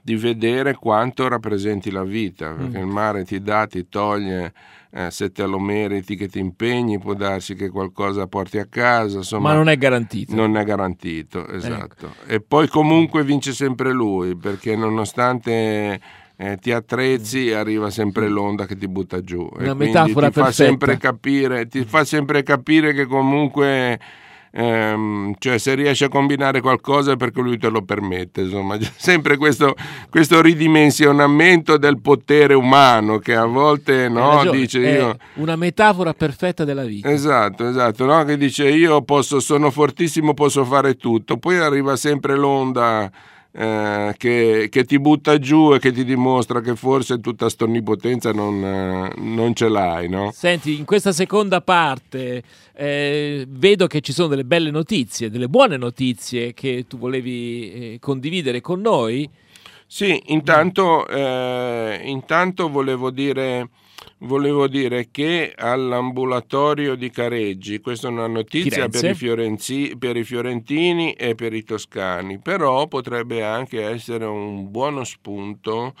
[0.00, 2.82] di vedere quanto rappresenti la vita, perché Mm.
[2.82, 4.52] il mare ti dà, ti toglie,
[4.90, 9.16] eh, se te lo meriti, che ti impegni, può darsi che qualcosa porti a casa,
[9.18, 10.36] insomma, Ma non è garantito.
[10.36, 12.14] non è garantito, esatto.
[12.28, 16.00] E poi comunque vince sempre lui, perché nonostante
[16.40, 19.50] eh, ti attrezzi, arriva sempre l'onda che ti butta giù.
[19.58, 20.64] E Una metafora ti fa perfetta.
[20.64, 23.98] sempre capire, ti fa sempre capire che comunque
[24.52, 29.36] ehm, cioè se riesci a combinare qualcosa è perché lui te lo permette, insomma, sempre
[29.36, 29.74] questo,
[30.10, 36.62] questo ridimensionamento del potere umano che a volte no, ragione, dice io una metafora perfetta
[36.62, 37.10] della vita.
[37.10, 38.22] Esatto, esatto, no?
[38.22, 43.10] che dice io posso, sono fortissimo, posso fare tutto, poi arriva sempre l'onda
[43.52, 48.32] eh, che, che ti butta giù e che ti dimostra che forse tutta sta onnipotenza
[48.32, 50.30] non, eh, non ce l'hai, no?
[50.32, 52.42] Senti, in questa seconda parte
[52.74, 57.98] eh, vedo che ci sono delle belle notizie, delle buone notizie che tu volevi eh,
[58.00, 59.28] condividere con noi.
[59.86, 63.70] Sì, intanto, eh, intanto volevo, dire,
[64.18, 70.24] volevo dire che all'ambulatorio di Careggi, questa è una notizia per i, fiorenzi- per i
[70.24, 75.94] fiorentini e per i toscani, però potrebbe anche essere un buono spunto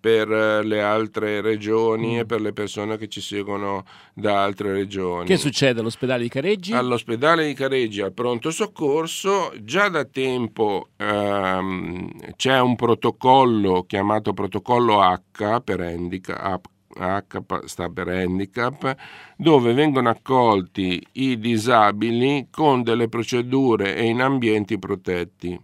[0.00, 2.18] per eh, le altre regioni Mm.
[2.18, 5.26] e per le persone che ci seguono da altre regioni.
[5.26, 6.72] Che succede all'ospedale di Careggi?
[6.72, 15.00] All'ospedale di Careggi al pronto soccorso già da tempo ehm, c'è un protocollo chiamato protocollo
[15.02, 16.64] H per handicap,
[16.98, 18.94] H sta per handicap,
[19.36, 25.58] dove vengono accolti i disabili con delle procedure e in ambienti protetti.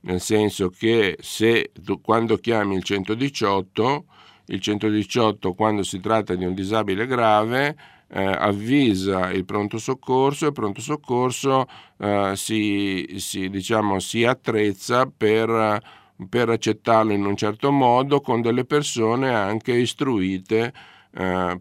[0.00, 4.04] Nel senso che se tu, quando chiami il 118,
[4.46, 7.76] il 118 quando si tratta di un disabile grave
[8.08, 11.66] eh, avvisa il pronto soccorso e il pronto soccorso
[11.98, 15.80] eh, si, si, diciamo, si attrezza per,
[16.28, 20.72] per accettarlo in un certo modo con delle persone anche istruite
[21.12, 21.60] eh,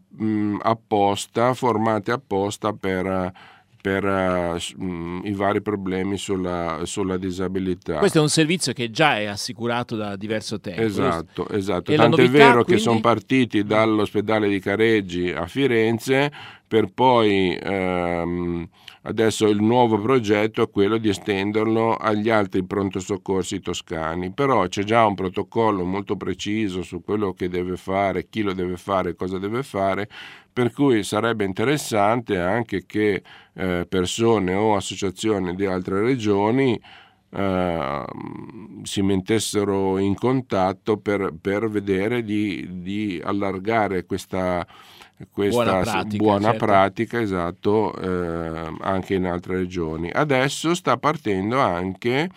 [0.62, 3.34] apposta, formate apposta per,
[3.86, 8.00] per mh, i vari problemi sulla, sulla disabilità.
[8.00, 10.82] Questo è un servizio che già è assicurato da diverso tempo.
[10.82, 11.92] Esatto, esatto.
[11.92, 12.82] E Tanto è novità, vero che quindi?
[12.82, 16.32] sono partiti dall'ospedale di Careggi a Firenze
[16.68, 18.68] per poi ehm,
[19.04, 24.84] adesso il nuovo progetto è quello di estenderlo agli altri pronto soccorsi toscani, però c'è
[24.84, 29.38] già un protocollo molto preciso su quello che deve fare, chi lo deve fare, cosa
[29.38, 30.10] deve fare,
[30.56, 33.22] per cui sarebbe interessante anche che
[33.56, 36.82] eh, persone o associazioni di altre regioni
[37.30, 38.06] eh,
[38.84, 44.66] si mettessero in contatto per, per vedere di, di allargare questa,
[45.30, 46.66] questa Buona pratica, buona certo.
[46.66, 50.10] pratica, esatto, eh, anche in altre regioni.
[50.10, 52.30] Adesso sta partendo anche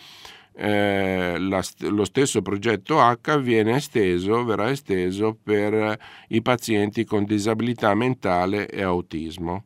[0.60, 5.96] eh, la lo stesso progetto H viene esteso, verrà esteso per
[6.28, 9.64] i pazienti con disabilità mentale e autismo.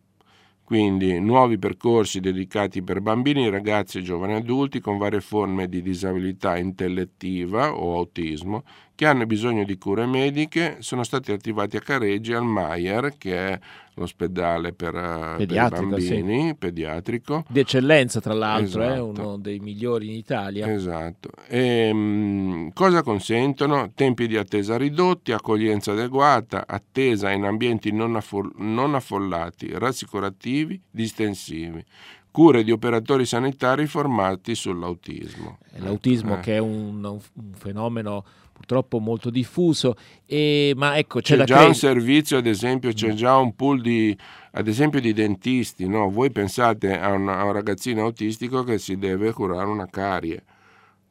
[0.62, 6.56] Quindi nuovi percorsi dedicati per bambini, ragazzi e giovani adulti con varie forme di disabilità
[6.56, 8.62] intellettiva o autismo
[8.94, 13.60] che hanno bisogno di cure mediche sono stati attivati a Careggi al Maier, che è
[13.94, 17.44] l'ospedale per, eh, per Pediatrico, bambini, pediatrico.
[17.48, 19.04] Di eccellenza, tra l'altro, è Esatto.
[19.06, 20.72] uno dei migliori in Italia.
[20.72, 21.30] Esatto.
[21.46, 23.92] E, mh, cosa consentono?
[23.94, 31.84] Tempi di attesa ridotti, accoglienza adeguata, attesa in ambienti non, affo- non affollati, rassicurativi, distensivi,
[32.30, 35.58] cure di operatori sanitari formati sull'autismo.
[35.76, 36.40] L'autismo Eh.
[36.40, 37.20] che è un, un
[37.54, 38.24] fenomeno
[38.62, 43.12] purtroppo molto diffuso, e, ma ecco c'è, C'è già credere- un servizio, ad esempio, c'è
[43.12, 44.16] già un pool di,
[44.52, 45.88] ad esempio, di dentisti.
[45.88, 46.08] No?
[46.10, 50.44] Voi pensate a un, a un ragazzino autistico che si deve curare una carie.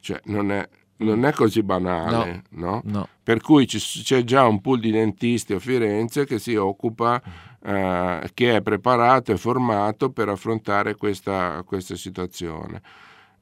[0.00, 0.66] Cioè, non è,
[0.98, 2.80] non è così banale, no?
[2.86, 3.08] No.
[3.22, 7.22] Per cui ci- c'è già un pool di dentisti a Firenze che si occupa,
[7.64, 12.80] eh, che è preparato e formato per affrontare questa, questa situazione.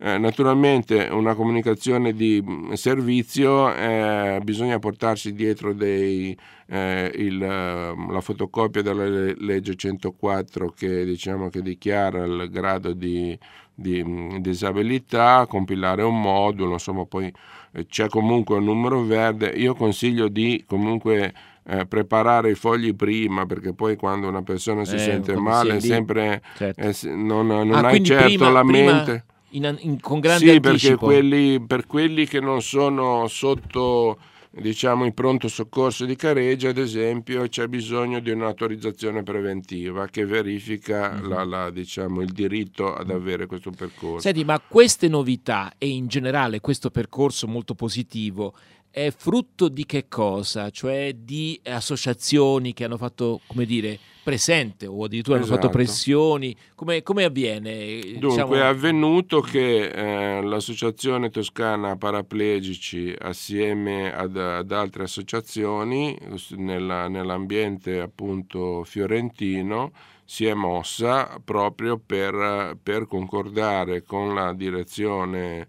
[0.03, 6.35] Eh, naturalmente una comunicazione di mh, servizio eh, bisogna portarsi dietro dei,
[6.69, 12.95] eh, il, ehm, la fotocopia della le- legge 104 che, diciamo, che dichiara il grado
[12.95, 13.39] di,
[13.75, 17.31] di mh, disabilità, compilare un modulo, insomma poi
[17.73, 19.49] eh, c'è comunque un numero verde.
[19.51, 21.35] Io consiglio di comunque
[21.67, 25.89] eh, preparare i fogli prima perché poi quando una persona si Eh, sente male si
[25.89, 26.81] sempre certo.
[26.89, 29.25] eh, non, non Ah, hai certo prima- la prima mente.
[29.51, 31.05] In- in- con grande Sì, perché anticipo.
[31.07, 34.19] quelli, per quelli che non sono sotto
[34.53, 41.13] diciamo in pronto soccorso di Careggia, ad esempio, c'è bisogno di un'autorizzazione preventiva che verifica
[41.13, 41.29] Mhm.
[41.29, 44.19] la- la, diciamo, il diritto ad avere questo percorso.
[44.21, 48.55] Senti, ma queste novità e in generale questo percorso molto positivo
[48.91, 50.69] è frutto di che cosa?
[50.71, 55.77] Cioè di associazioni che hanno fatto, come dire, presente o addirittura hanno fatto Esatto.
[55.77, 56.55] pressioni?
[56.75, 58.01] Come, come avviene?
[58.01, 66.17] Dunque Diciamo- è avvenuto che eh, l'Associazione Toscana Paraplegici assieme ad, ad altre associazioni
[66.57, 69.93] nella- nell'ambiente appunto fiorentino
[70.25, 75.67] si è mossa proprio per, per concordare con la direzione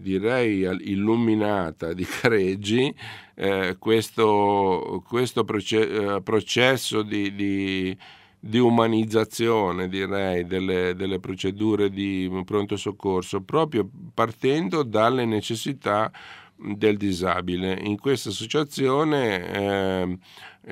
[0.00, 2.94] direi illuminata di Careggi
[3.34, 7.96] eh, questo, questo eh, processo di, di-
[8.42, 16.10] di umanizzazione direi delle, delle procedure di pronto soccorso proprio partendo dalle necessità
[16.56, 17.78] del disabile.
[17.82, 20.18] In questa associazione ehm,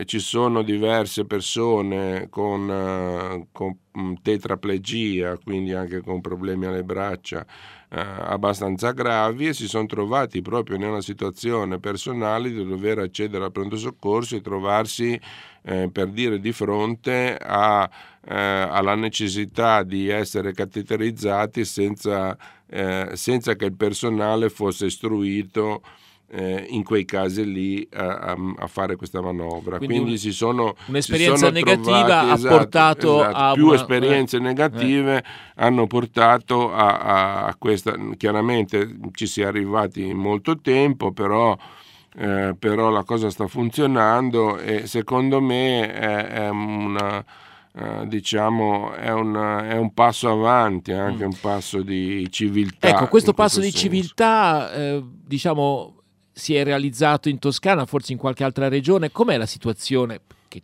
[0.04, 3.76] ci sono diverse persone con, eh, con
[4.22, 10.76] tetraplegia, quindi anche con problemi alle braccia eh, abbastanza gravi e si sono trovati proprio
[10.76, 15.18] nella situazione personale di dover accedere al pronto soccorso e trovarsi
[15.62, 17.89] eh, per dire di fronte a,
[18.26, 22.36] eh, alla necessità di essere cateterizzati senza,
[22.66, 25.82] eh, senza che il personale fosse istruito
[26.30, 29.78] eh, in quei casi lì a, a- fare questa manovra.
[29.78, 33.52] Quindi Quindi, un- si sono un'esperienza si sono negativa trovati- ha esatto, portato esatto, a
[33.54, 35.24] più una- esperienze eh, negative
[35.56, 37.94] hanno portato a, a- questa.
[38.16, 41.56] Chiaramente ci si è arrivati in molto tempo, però.
[42.20, 47.24] eh, però la cosa sta funzionando e secondo me è, è una,
[47.74, 52.88] eh, diciamo, è, una- è un passo avanti, anche un passo di civiltà.
[52.88, 53.78] Ecco, questo passo di senso.
[53.78, 55.97] civiltà, eh, diciamo,
[56.39, 59.11] si è realizzato in Toscana, forse in qualche altra regione.
[59.11, 60.62] Com'è la situazione, che,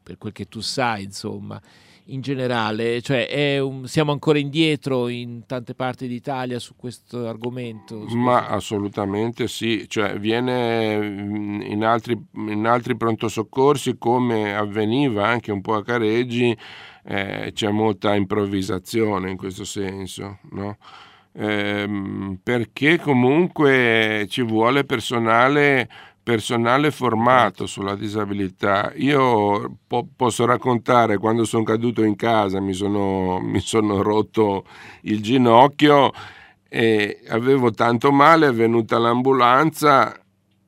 [0.00, 1.60] per quel che tu sai, insomma,
[2.06, 3.02] in generale?
[3.02, 8.08] Cioè, un- siamo ancora indietro in tante parti d'Italia su questo argomento?
[8.08, 15.26] Su Ma assolutamente sì, cioè viene mm, in altri, in altri pronto soccorsi come avveniva
[15.26, 16.56] anche un po' a Careggi,
[17.04, 20.76] eh, c'è molta improvvisazione in questo senso, no?
[21.38, 25.88] Ehm, perché comunque ci vuole personale,
[26.22, 28.92] personale formato sulla disabilità.
[28.96, 34.64] Io po- posso raccontare quando sono caduto in casa, mi sono, mi sono rotto
[35.02, 36.10] il ginocchio
[36.68, 40.18] e avevo tanto male, è venuta l'ambulanza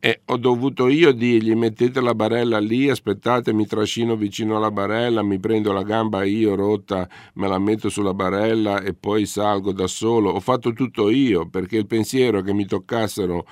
[0.01, 5.23] e ho dovuto io dirgli mettete la barella lì, aspettate, mi trascino vicino alla barella,
[5.23, 9.89] mi prendo la gamba io rotta, me la metto sulla barella e poi salgo da
[9.89, 10.31] solo.
[10.31, 13.45] Ho fatto tutto io perché il pensiero che mi toccassero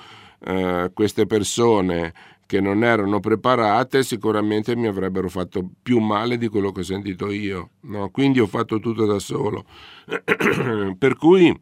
[0.44, 2.12] eh, queste persone
[2.46, 7.28] che non erano preparate sicuramente mi avrebbero fatto più male di quello che ho sentito
[7.30, 7.70] io.
[7.80, 8.10] no?
[8.10, 9.64] Quindi ho fatto tutto da solo.
[10.96, 11.52] per cui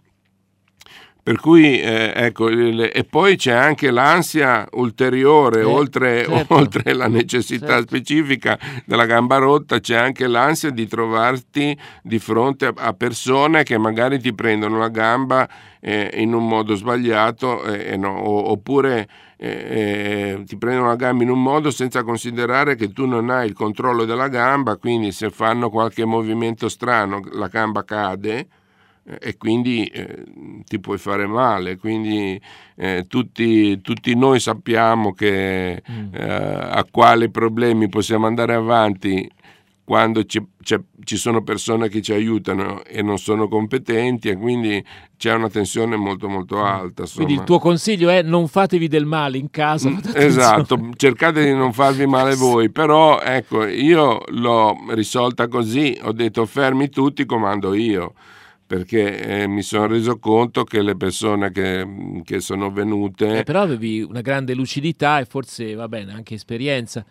[1.24, 6.54] per cui, eh, ecco, il- e poi c'è anche l'ansia ulteriore, Eh, oltre, certo.
[6.54, 7.96] oltre la necessità Certo.
[7.96, 13.78] specifica della gamba rotta, c'è anche l'ansia di trovarti di fronte a, a persone che
[13.78, 15.48] magari ti prendono la gamba
[15.80, 19.08] eh, in un modo sbagliato, eh, no, oppure
[19.38, 23.46] eh, eh, ti prendono la gamba in un modo senza considerare che tu non hai
[23.46, 28.46] il controllo della gamba, quindi se fanno qualche movimento strano la gamba cade
[29.20, 30.24] e quindi eh,
[30.66, 31.76] ti puoi fare male.
[31.76, 32.40] Quindi
[32.76, 36.14] eh, tutti, tutti noi sappiamo che Mm.
[36.14, 39.30] eh, a quali problemi possiamo andare avanti
[39.84, 40.42] quando ci,
[41.02, 44.82] ci sono persone che ci aiutano e non sono competenti e quindi
[45.18, 47.02] c'è una tensione molto molto alta.
[47.02, 47.06] Mm.
[47.14, 47.44] Quindi il insomma.
[47.44, 49.88] tuo consiglio è non fatevi del male in casa.
[49.90, 50.24] attenzione.
[50.24, 56.46] Esatto, cercate di non farvi male voi, però ecco, io l'ho risolta così, ho detto
[56.46, 58.14] fermi tutti, comando io,
[58.74, 61.86] perché eh, mi sono reso conto che le persone che,
[62.24, 63.38] che sono venute...
[63.38, 67.04] Eh, però avevi una grande lucidità e forse, va bene, anche esperienza.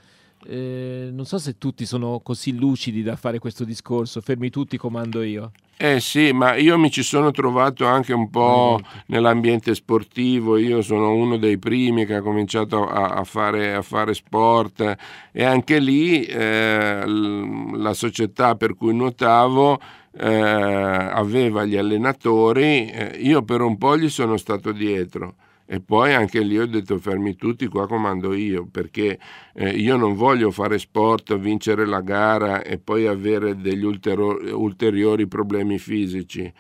[0.46, 5.22] Eh, non so se tutti sono così lucidi da fare questo discorso, fermi tutti, comando
[5.22, 5.52] io.
[5.78, 11.14] Eh sì, ma io mi ci sono trovato anche un po' nell'ambiente sportivo, io sono
[11.14, 14.96] uno dei primi che ha cominciato a, a, fare, a fare, sport
[15.32, 19.80] e anche lì eh, la società per cui nuotavo
[20.16, 25.36] eh, aveva gli allenatori, eh, io per un po' gli sono stato dietro
[25.66, 29.18] e poi anche lì ho detto fermi tutti, qua comando io, perché
[29.54, 35.28] eh, io non voglio fare sport, vincere la gara e poi avere degli ulteriori, ulteriori
[35.28, 36.52] problemi fisici.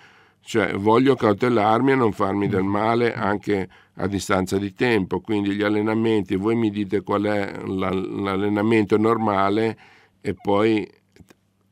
[0.45, 5.19] Cioè voglio cautelarmi e non farmi del male anche a distanza di tempo.
[5.21, 9.77] Quindi gli allenamenti, voi mi dite qual è l'allenamento normale
[10.21, 10.89] e poi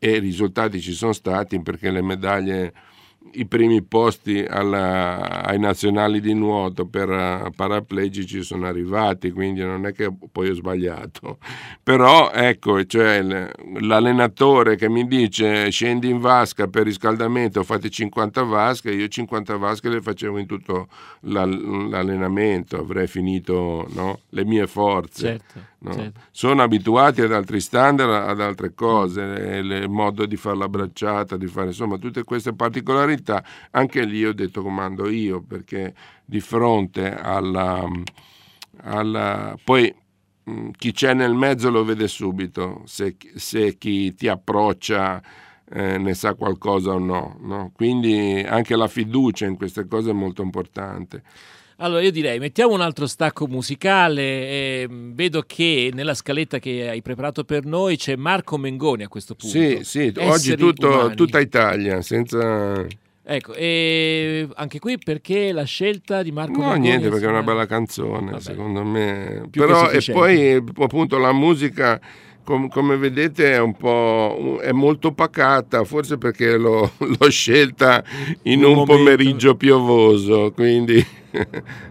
[0.04, 2.74] e i risultati ci sono stati perché le medaglie
[3.34, 9.86] i primi posti alla, ai nazionali di nuoto per uh, paraplegici sono arrivati, quindi non
[9.86, 11.38] è che poi ho sbagliato.
[11.84, 13.22] Però ecco, cioè,
[13.80, 19.90] l'allenatore che mi dice scendi in vasca per riscaldamento, fate 50 vasche, io 50 vasche
[19.90, 20.88] le facevo in tutto
[21.22, 24.20] l'allenamento, avrei finito no?
[24.30, 25.28] le mie forze.
[25.28, 25.70] Certo.
[25.84, 25.94] No?
[25.94, 26.20] Certo.
[26.30, 31.48] Sono abituati ad altri standard, ad altre cose, il modo di fare la bracciata, di
[31.48, 33.21] fare insomma tutte queste particolarità.
[33.72, 35.94] Anche lì ho detto comando io, perché
[36.26, 37.88] di fronte alla.
[38.84, 39.94] alla poi
[40.76, 45.22] chi c'è nel mezzo lo vede subito, se, se chi ti approccia
[45.72, 47.72] eh, ne sa qualcosa o no, no.
[47.74, 51.24] Quindi anche la fiducia in queste cose è molto importante.
[51.78, 54.22] Allora io direi mettiamo un altro stacco musicale.
[54.22, 59.34] Eh, vedo che nella scaletta che hai preparato per noi c'è Marco Mengoni a questo
[59.36, 59.58] punto.
[59.58, 62.86] Sì, sì, oggi tutto, tutta Italia, senza...
[63.34, 66.68] Ecco, e anche qui perché la scelta di Marco no?
[66.68, 68.42] No, niente, perché è una bella canzone, Vabbè.
[68.42, 69.48] secondo me.
[69.50, 71.98] Più Però e poi appunto la musica
[72.44, 78.04] com- come vedete è un po' è molto pacata, forse perché l'ho, l'ho scelta
[78.44, 81.02] in un, un pomeriggio piovoso, quindi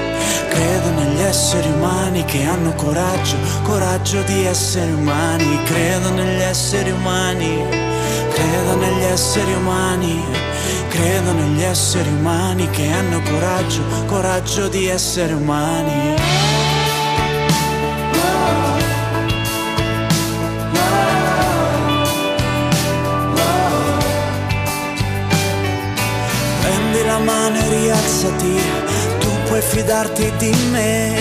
[0.51, 5.63] Credo negli esseri umani che hanno coraggio, coraggio di essere umani.
[5.63, 7.65] Credo negli esseri umani,
[8.33, 10.23] credo negli esseri umani.
[10.89, 16.19] Credo negli esseri umani che hanno coraggio, coraggio di essere umani.
[27.23, 28.59] Mano e rialzati
[29.61, 31.15] puoi fidarti di me.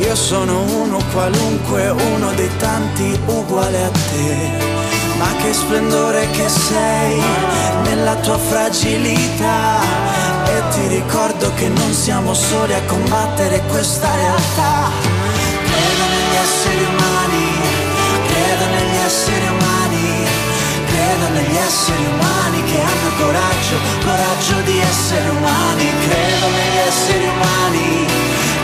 [0.00, 4.68] Io sono uno qualunque, uno dei tanti uguale a te.
[5.18, 7.20] Ma che splendore che sei
[7.84, 9.80] nella tua fragilità.
[10.46, 14.90] E ti ricordo che non siamo soli a combattere questa realtà.
[15.64, 16.99] Credo negli esseri umani,
[21.32, 28.06] negli esseri umani che hanno coraggio, coraggio di essere umani, credo negli esseri umani,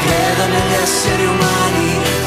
[0.04, 2.25] credo negli esseri umani,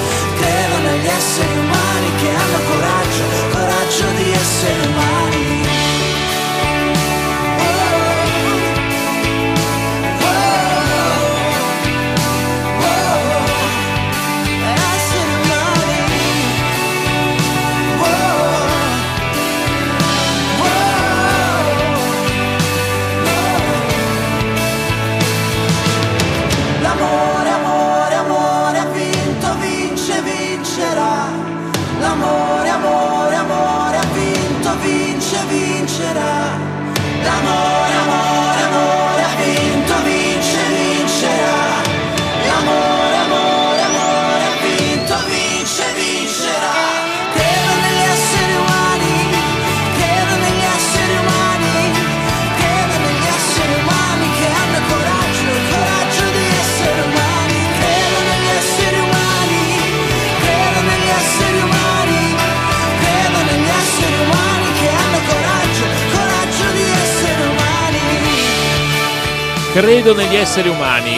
[70.10, 71.12] credo negli esseri umani.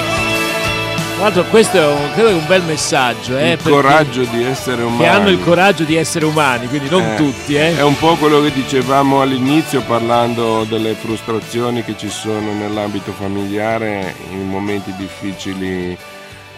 [1.15, 3.37] Tra l'altro questo è un, credo un bel messaggio.
[3.37, 4.99] Eh, il coraggio di essere umani.
[4.99, 7.55] Che hanno il coraggio di essere umani, quindi non Eh, tutti.
[7.55, 7.77] Eh.
[7.77, 14.13] È un po' quello che dicevamo all'inizio parlando delle frustrazioni che ci sono nell'ambito familiare
[14.31, 15.97] in momenti difficili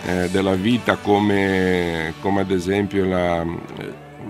[0.05, 3.45] eh, della vita come, come ad esempio la,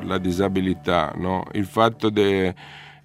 [0.01, 1.45] la disabilità, no?
[1.53, 2.53] il fatto de-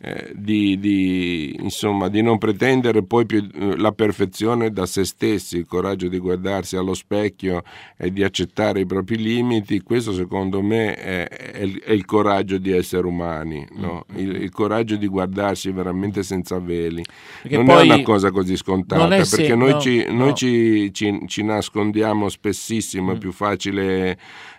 [0.00, 5.56] eh, di, di, insomma, di non pretendere poi più eh, la perfezione da se stessi,
[5.58, 7.62] il coraggio di guardarsi allo specchio
[7.96, 12.58] e di accettare i propri limiti, questo secondo me è, è il, è il coraggio
[12.58, 14.04] di essere umani, no?
[14.14, 17.02] il, il coraggio di guardarsi veramente senza veli.
[17.42, 20.32] Perché non è una cosa così scontata, perché se- noi, no, ci, noi no.
[20.34, 23.14] ci, ci- ci nascondiamo spessissimo, Mm.
[23.14, 24.18] è più facile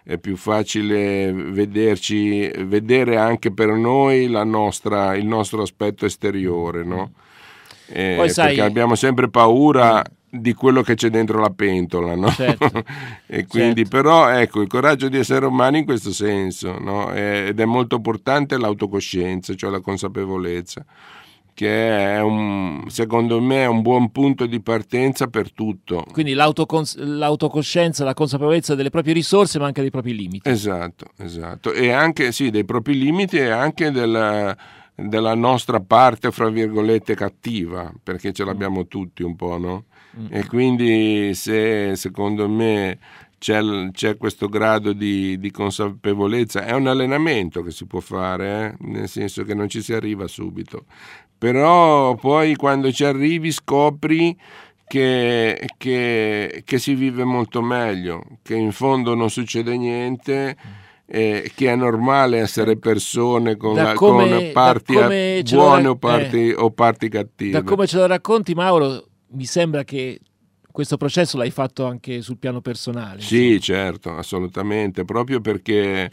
[0.10, 7.12] è più facile vederci, vedere anche per noi la nostra, il nostro aspetto esteriore, no?
[7.86, 12.28] Eh, Poi sai- perché abbiamo sempre paura di quello che c'è dentro la pentola, no?
[12.32, 12.72] Certo.
[13.28, 13.97] e quindi, Certo.
[13.97, 17.14] però, ecco, il coraggio di essere umani in questo senso, no?
[17.14, 20.84] Eh, ed è molto importante l'autocoscienza, cioè la consapevolezza,
[21.60, 26.05] che è un, secondo me è un buon punto di partenza per tutto.
[26.10, 30.47] Quindi l'autocons- l'autocoscienza, la consapevolezza delle proprie risorse, ma anche dei propri limiti.
[30.47, 31.74] Esatto, esatto.
[31.74, 34.55] E anche sì, dei propri limiti e anche della,
[34.95, 39.84] della nostra parte, fra virgolette, cattiva, perché ce l'abbiamo tutti un po', no?
[40.30, 42.97] E quindi se secondo me
[43.38, 48.86] c'è, c'è questo grado di, di consapevolezza, è un allenamento che si può fare, eh?
[48.88, 50.86] nel senso che non ci si arriva subito.
[51.40, 54.38] Però poi quando ci arrivi scopri
[54.86, 60.58] che, che- che si vive molto meglio, che in fondo non succede niente,
[61.06, 64.94] eh, che è normale essere persone con, la- come- con parti
[65.44, 67.52] buone ra- o parti, o parti cattive.
[67.52, 70.20] Da come ce lo racconti, Mauro, mi sembra che
[70.72, 73.22] questo processo l'hai fatto anche sul piano personale.
[73.22, 76.12] Sì, certo, assolutamente, proprio perché,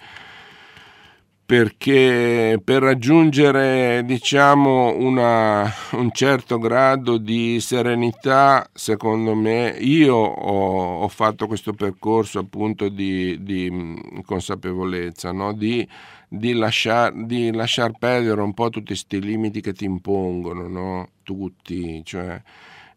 [1.46, 11.08] perché per raggiungere diciamo una- un certo grado di serenità, secondo me, io ho, ho
[11.08, 15.52] fatto questo percorso appunto di, di, mh, consapevolezza, no?
[15.52, 15.86] di,
[16.28, 21.10] di, lasciar, di lasciar perdere un po' tutti questi limiti che ti impongono, no?
[21.22, 22.42] tutti, cioè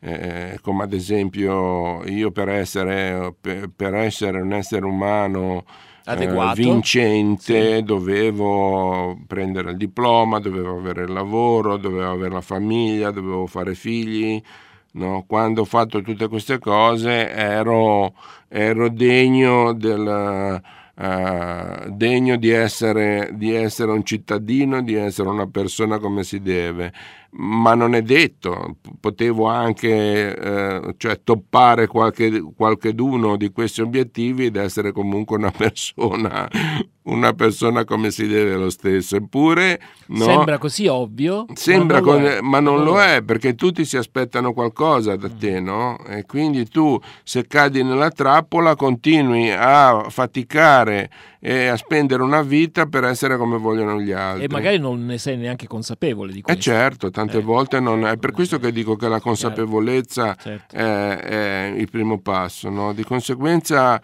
[0.02, 3.34] eh, come ad esempio io per essere,
[3.76, 5.66] per essere un essere umano
[6.06, 6.56] eh, Adeguato.
[6.56, 13.76] vincente dovevo prendere il diploma, dovevo avere il lavoro, dovevo avere la famiglia, dovevo fare
[13.76, 14.42] figli.
[14.94, 15.24] no?
[15.28, 18.14] Quando ho fatto tutte queste cose ero,
[18.48, 20.62] ero degno del,
[21.02, 26.92] eh, degno di essere, di essere un cittadino, di essere una persona come si deve,
[27.32, 34.56] ma non è detto, potevo anche eh, cioè, toppare qualche, qualcheduno di questi obiettivi ed
[34.56, 36.50] essere comunque una persona,
[37.04, 41.46] una persona come si deve lo stesso, eppure no, Sembra così ovvio.
[41.54, 42.42] Sembra, ma non lo è.
[42.42, 45.98] ma non lo è perché tutti si aspettano qualcosa da te, no?
[46.08, 51.10] E quindi tu, se cadi nella trappola, continui a faticare
[51.42, 54.44] e a spendere una vita per essere come vogliono gli altri.
[54.44, 56.62] E magari non ne sei neanche consapevole di Eh questo.
[56.62, 57.42] certo, tante Eh.
[57.42, 60.76] volte non è per questo che dico che la consapevolezza Certo.
[60.76, 62.92] è, è il primo passo, no?
[62.92, 64.02] Di conseguenza,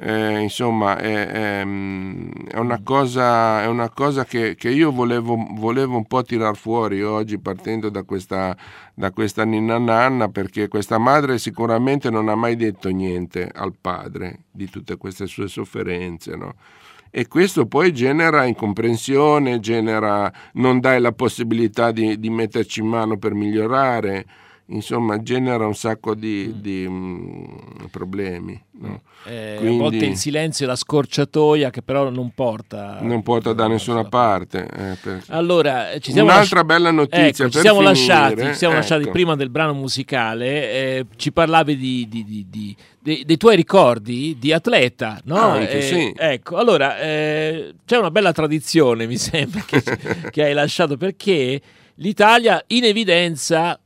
[0.00, 1.26] eh, insomma, è,
[1.60, 6.22] è, mm, è una cosa, è una cosa che, che io volevo, volevo un po'
[6.22, 8.56] tirar fuori oggi partendo da questa,
[8.94, 14.44] da questa ninna nanna perché questa madre sicuramente non ha mai detto niente al padre
[14.50, 16.54] di tutte queste sue sofferenze, no?
[17.10, 23.16] E questo poi genera incomprensione, genera, non dai la possibilità di, di metterci in mano
[23.18, 24.26] per migliorare,
[24.70, 27.44] insomma genera un sacco di, di, mm,
[27.90, 28.60] problemi.
[28.80, 29.00] no?
[29.26, 32.98] Eh, Quindi- A volte il silenzio è la scorciatoia che però non porta...
[33.00, 34.66] Non porta da nessuna parte.
[34.66, 37.94] eh, per- Allora, eh, ci siamo Un'altra lasci- bella notizia Ecco, per ci siamo finire,
[37.96, 39.10] lasciati, ci siamo lasciati ecco.
[39.12, 40.46] prima del brano musicale.
[40.70, 45.36] eh, ci parlavi di, di- di- di- dei, dei tuoi ricordi di atleta, no?
[45.36, 46.12] Anche, Eh, sì.
[46.16, 49.82] Ecco, allora eh, c'è una bella tradizione, mi sembra, che,
[50.30, 51.60] che hai lasciato perché
[51.96, 53.80] l'Italia in evidenza.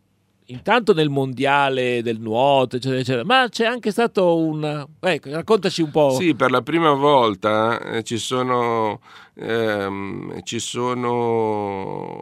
[0.47, 4.86] Intanto nel mondiale del nuoto, eccetera, eccetera, ma c'è anche stato un.
[5.01, 6.16] Ecco, raccontaci un po'.
[6.18, 9.01] Sì, per la prima volta eh, ci sono,
[9.34, 12.20] ehm, ci sono,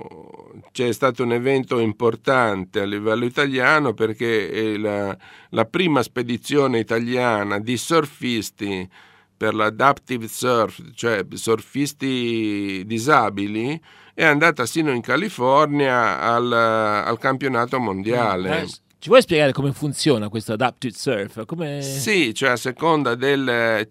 [0.71, 5.17] c'è stato un evento importante a livello italiano perché è la,
[5.51, 8.89] la prima spedizione italiana di surfisti
[9.41, 13.81] per l'adaptive surf, cioè surfisti disabili,
[14.21, 18.61] è andata sino in California al, al campionato mondiale.
[18.61, 21.47] Eh, Ci vuoi spiegare come funziona questo adapted surf?
[21.47, 21.81] Come...
[21.81, 23.49] Sì, cioè a seconda del...
[23.49, 23.87] Eh,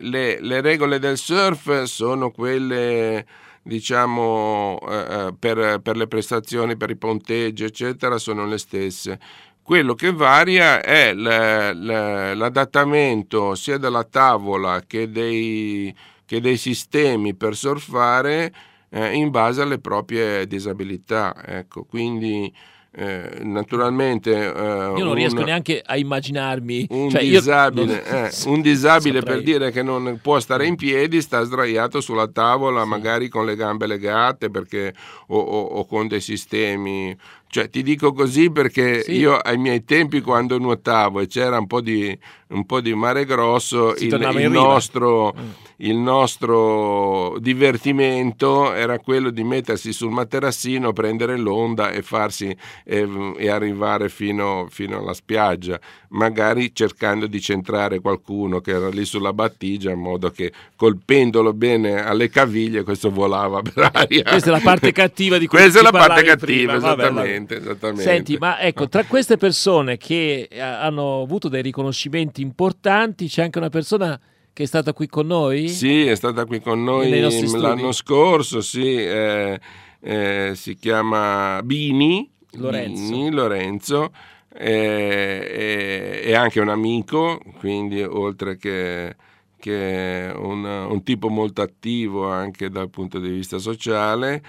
[0.00, 3.26] le, le, regole del surf sono quelle
[3.64, 9.18] diciamo eh, eh, per, per, le prestazioni, per i ponteggi eccetera sono le stesse.
[9.64, 15.92] Quello che varia è l'adattamento sia della tavola che dei,
[16.24, 21.34] che dei sistemi per surfare eh, in base alle proprie disabilità.
[21.44, 22.52] Ecco, quindi
[22.94, 28.24] eh, naturalmente eh, io non un, riesco neanche a immaginarmi un cioè disabile, non...
[28.26, 32.82] eh, un disabile per dire che non può stare in piedi sta sdraiato sulla tavola
[32.82, 32.88] sì.
[32.88, 34.92] magari con le gambe legate perché,
[35.28, 37.16] o, o, o con dei sistemi
[37.52, 39.12] cioè, ti dico così perché sì.
[39.12, 43.26] io ai miei tempi quando nuotavo e c'era un po' di, un po di mare
[43.26, 45.50] grosso, il, il, nostro, mm.
[45.76, 53.48] il, nostro, divertimento era quello di mettersi sul materassino, prendere l'onda e farsi e, e
[53.50, 55.78] arrivare fino, fino, alla spiaggia,
[56.08, 62.02] magari cercando di centrare qualcuno che era lì sulla battigia in modo che colpendolo bene
[62.02, 64.22] alle caviglie questo volava per aria.
[64.22, 66.76] Questa è la parte cattiva di cui Questa è la parte cattiva, prima.
[66.76, 67.41] esattamente.
[67.42, 68.02] Esattamente, esattamente.
[68.02, 73.58] Senti, ma ecco, tra queste persone che eh, hanno avuto dei riconoscimenti importanti, c'è anche
[73.58, 74.18] una persona
[74.52, 75.68] che è stata qui con noi?
[75.68, 79.58] Sì, è stata qui con noi l'anno scorso, sì, eh,
[80.00, 83.12] eh, si chiama Bini Lorenzo.
[83.12, 84.12] Bini, Lorenzo
[84.54, 89.16] eh, è anche un amico, quindi oltre che,
[89.58, 94.42] che un, un tipo molto attivo anche dal punto di vista sociale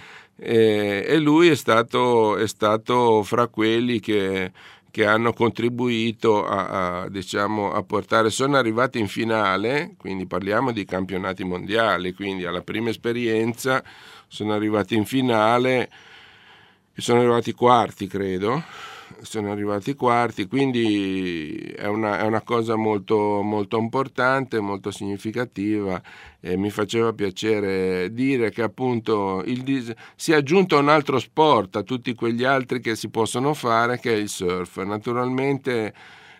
[0.45, 4.51] e, e lui è stato, è stato, fra quelli che,
[4.91, 10.83] che hanno contribuito a, a, diciamo, a, portare, sono arrivati in finale, quindi parliamo di
[10.83, 13.81] campionati mondiali, quindi alla prima esperienza
[14.27, 15.89] sono arrivati in finale
[16.93, 18.91] e sono arrivati quarti, credo
[19.24, 26.01] sono arrivati quarti, quindi è una, è una cosa molto, molto, importante, molto significativa
[26.39, 31.84] e mi faceva piacere dire che appunto il, si è aggiunto un altro sport a
[31.84, 34.84] tutti quegli altri che si possono fare che è il surf.
[34.84, 35.93] Naturalmente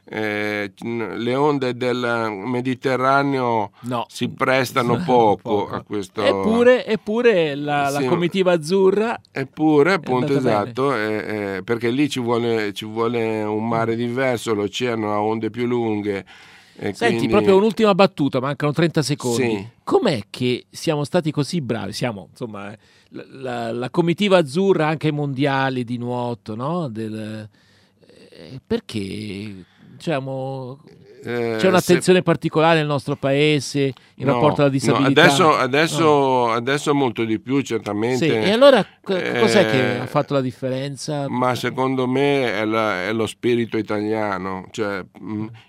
[0.06, 4.06] eh, le onde del Mediterraneo no.
[4.10, 6.22] si prestano poco, poco, a questo.
[6.22, 9.20] Eppure, eppure la, sì, la comitiva azzurra.
[9.32, 15.14] Eppure, appunto, esatto, eh, eh, perché lì ci vuole, ci vuole, un mare diverso, l'oceano
[15.14, 16.26] ha onde più lunghe.
[16.76, 17.28] Senti, quindi...
[17.28, 19.42] proprio un'ultima battuta, mancano 30 secondi.
[19.42, 19.68] Sì.
[19.84, 21.94] Com'è che siamo stati così bravi?
[21.94, 22.76] Siamo, insomma,
[23.10, 26.90] la, la, la comitiva azzurra anche ai mondiali di nuoto, no?
[26.90, 27.48] Del,
[28.32, 29.66] eh, perché
[30.04, 30.80] diciamo,
[31.24, 32.24] eh, c'è un'attenzione se...
[32.24, 35.22] particolare nel nostro paese in no, rapporto alla disabilità?
[35.22, 36.52] No, adesso, adesso, no.
[36.52, 38.26] adesso, molto di più, certamente.
[38.26, 41.30] Sì, e allora cos'è eh, che ha fatto la differenza?
[41.30, 45.04] Ma secondo me è, la, è lo spirito italiano, cioè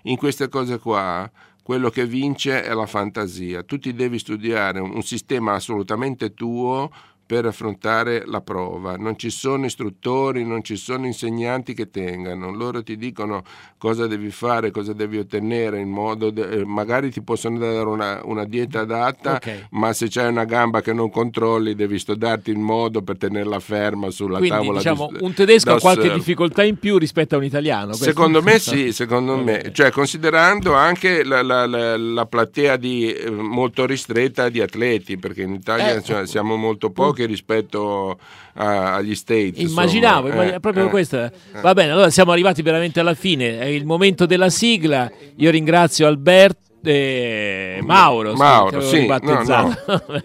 [0.03, 1.29] in queste cose qua
[1.63, 3.63] quello che vince è la fantasia.
[3.63, 6.91] Tu ti devi studiare un, un sistema assolutamente tuo
[7.25, 8.97] per affrontare la prova.
[8.97, 13.43] Non ci sono istruttori, non ci sono insegnanti che tengano, loro ti dicono
[13.77, 18.21] cosa devi fare, cosa devi ottenere, in modo de- eh, magari ti possono dare una,
[18.23, 19.65] una dieta adatta, okay.
[19.71, 24.09] ma se c'è una gamba che non controlli devi studiarti il modo per tenerla ferma
[24.11, 24.77] sulla Quindi, tavola.
[24.77, 27.93] Diciamo, di, un tedesco ha qualche difficoltà in più rispetto a un italiano.
[27.93, 33.29] Secondo me sì, secondo me, cioè considerando anche la, la, la, la platea di, eh,
[33.31, 38.19] molto ristretta di atleti, perché in Italia eh, cioè, siamo molto pochi poche rispetto
[38.55, 39.57] a, agli States.
[39.57, 41.23] Immaginavo, eh, proprio eh, questo.
[41.23, 41.31] Eh.
[41.61, 45.09] Va bene, allora siamo arrivati veramente alla fine, è il momento della sigla.
[45.37, 46.63] Io ringrazio Alberto.
[46.87, 49.75] Eh, Mauro, Mauro sì, no, no.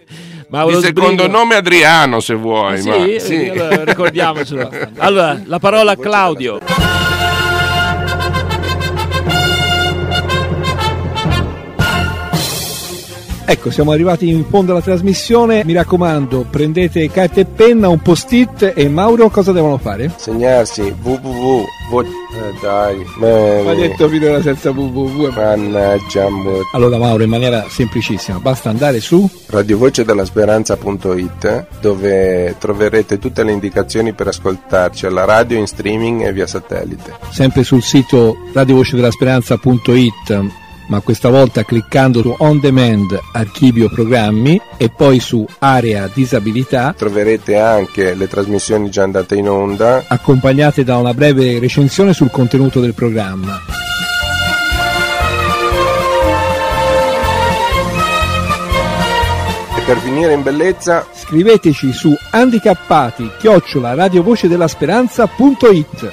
[0.50, 1.38] Mauro Di secondo Sbrigo.
[1.38, 2.74] nome Adriano se vuoi.
[2.74, 3.48] Ah, sì, ma, sì.
[3.48, 4.70] Allora, ricordiamocelo.
[4.98, 6.58] Allora, la parola a Claudio.
[13.50, 15.64] Ecco, siamo arrivati in fondo alla trasmissione.
[15.64, 20.12] Mi raccomando, prendete carta e penna, un post-it e Mauro cosa devono fare?
[20.18, 21.98] Segnarsi www.
[21.98, 25.32] Eh, dai, ma detto finora senza www.
[25.34, 26.28] Mannaggia.
[26.70, 34.28] Allora, Mauro, in maniera semplicissima, basta andare su radiovocedellasperanza.it dove troverete tutte le indicazioni per
[34.28, 37.14] ascoltarci alla radio, in streaming e via satellite.
[37.32, 45.20] Sempre sul sito radiovocedellasperanza.it ma questa volta cliccando su On Demand Archivio Programmi e poi
[45.20, 51.60] su Area Disabilità troverete anche le trasmissioni già andate in onda accompagnate da una breve
[51.60, 53.60] recensione sul contenuto del programma.
[59.76, 66.12] E per finire in bellezza scriveteci su handicappati chiocciola radiovocedellasperanza.it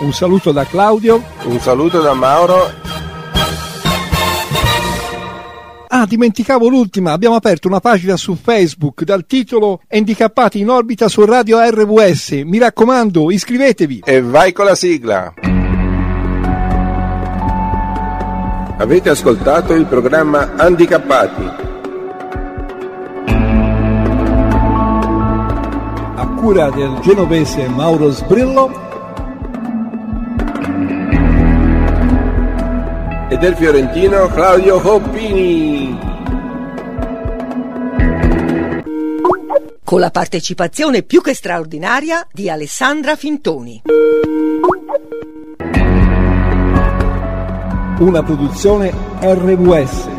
[0.00, 1.22] Un saluto da Claudio.
[1.44, 2.87] Un saluto da Mauro.
[6.00, 11.24] Ah, dimenticavo l'ultima, abbiamo aperto una pagina su Facebook dal titolo Handicappati in orbita su
[11.24, 12.42] Radio RWS.
[12.44, 14.02] Mi raccomando, iscrivetevi.
[14.04, 15.34] E vai con la sigla.
[18.78, 21.50] Avete ascoltato il programma Handicappati
[26.14, 28.86] a cura del genovese Mauro Sbrillo
[33.28, 35.98] e del fiorentino Claudio Hoppini.
[39.84, 43.82] Con la partecipazione più che straordinaria di Alessandra Fintoni.
[47.98, 50.17] Una produzione RWS.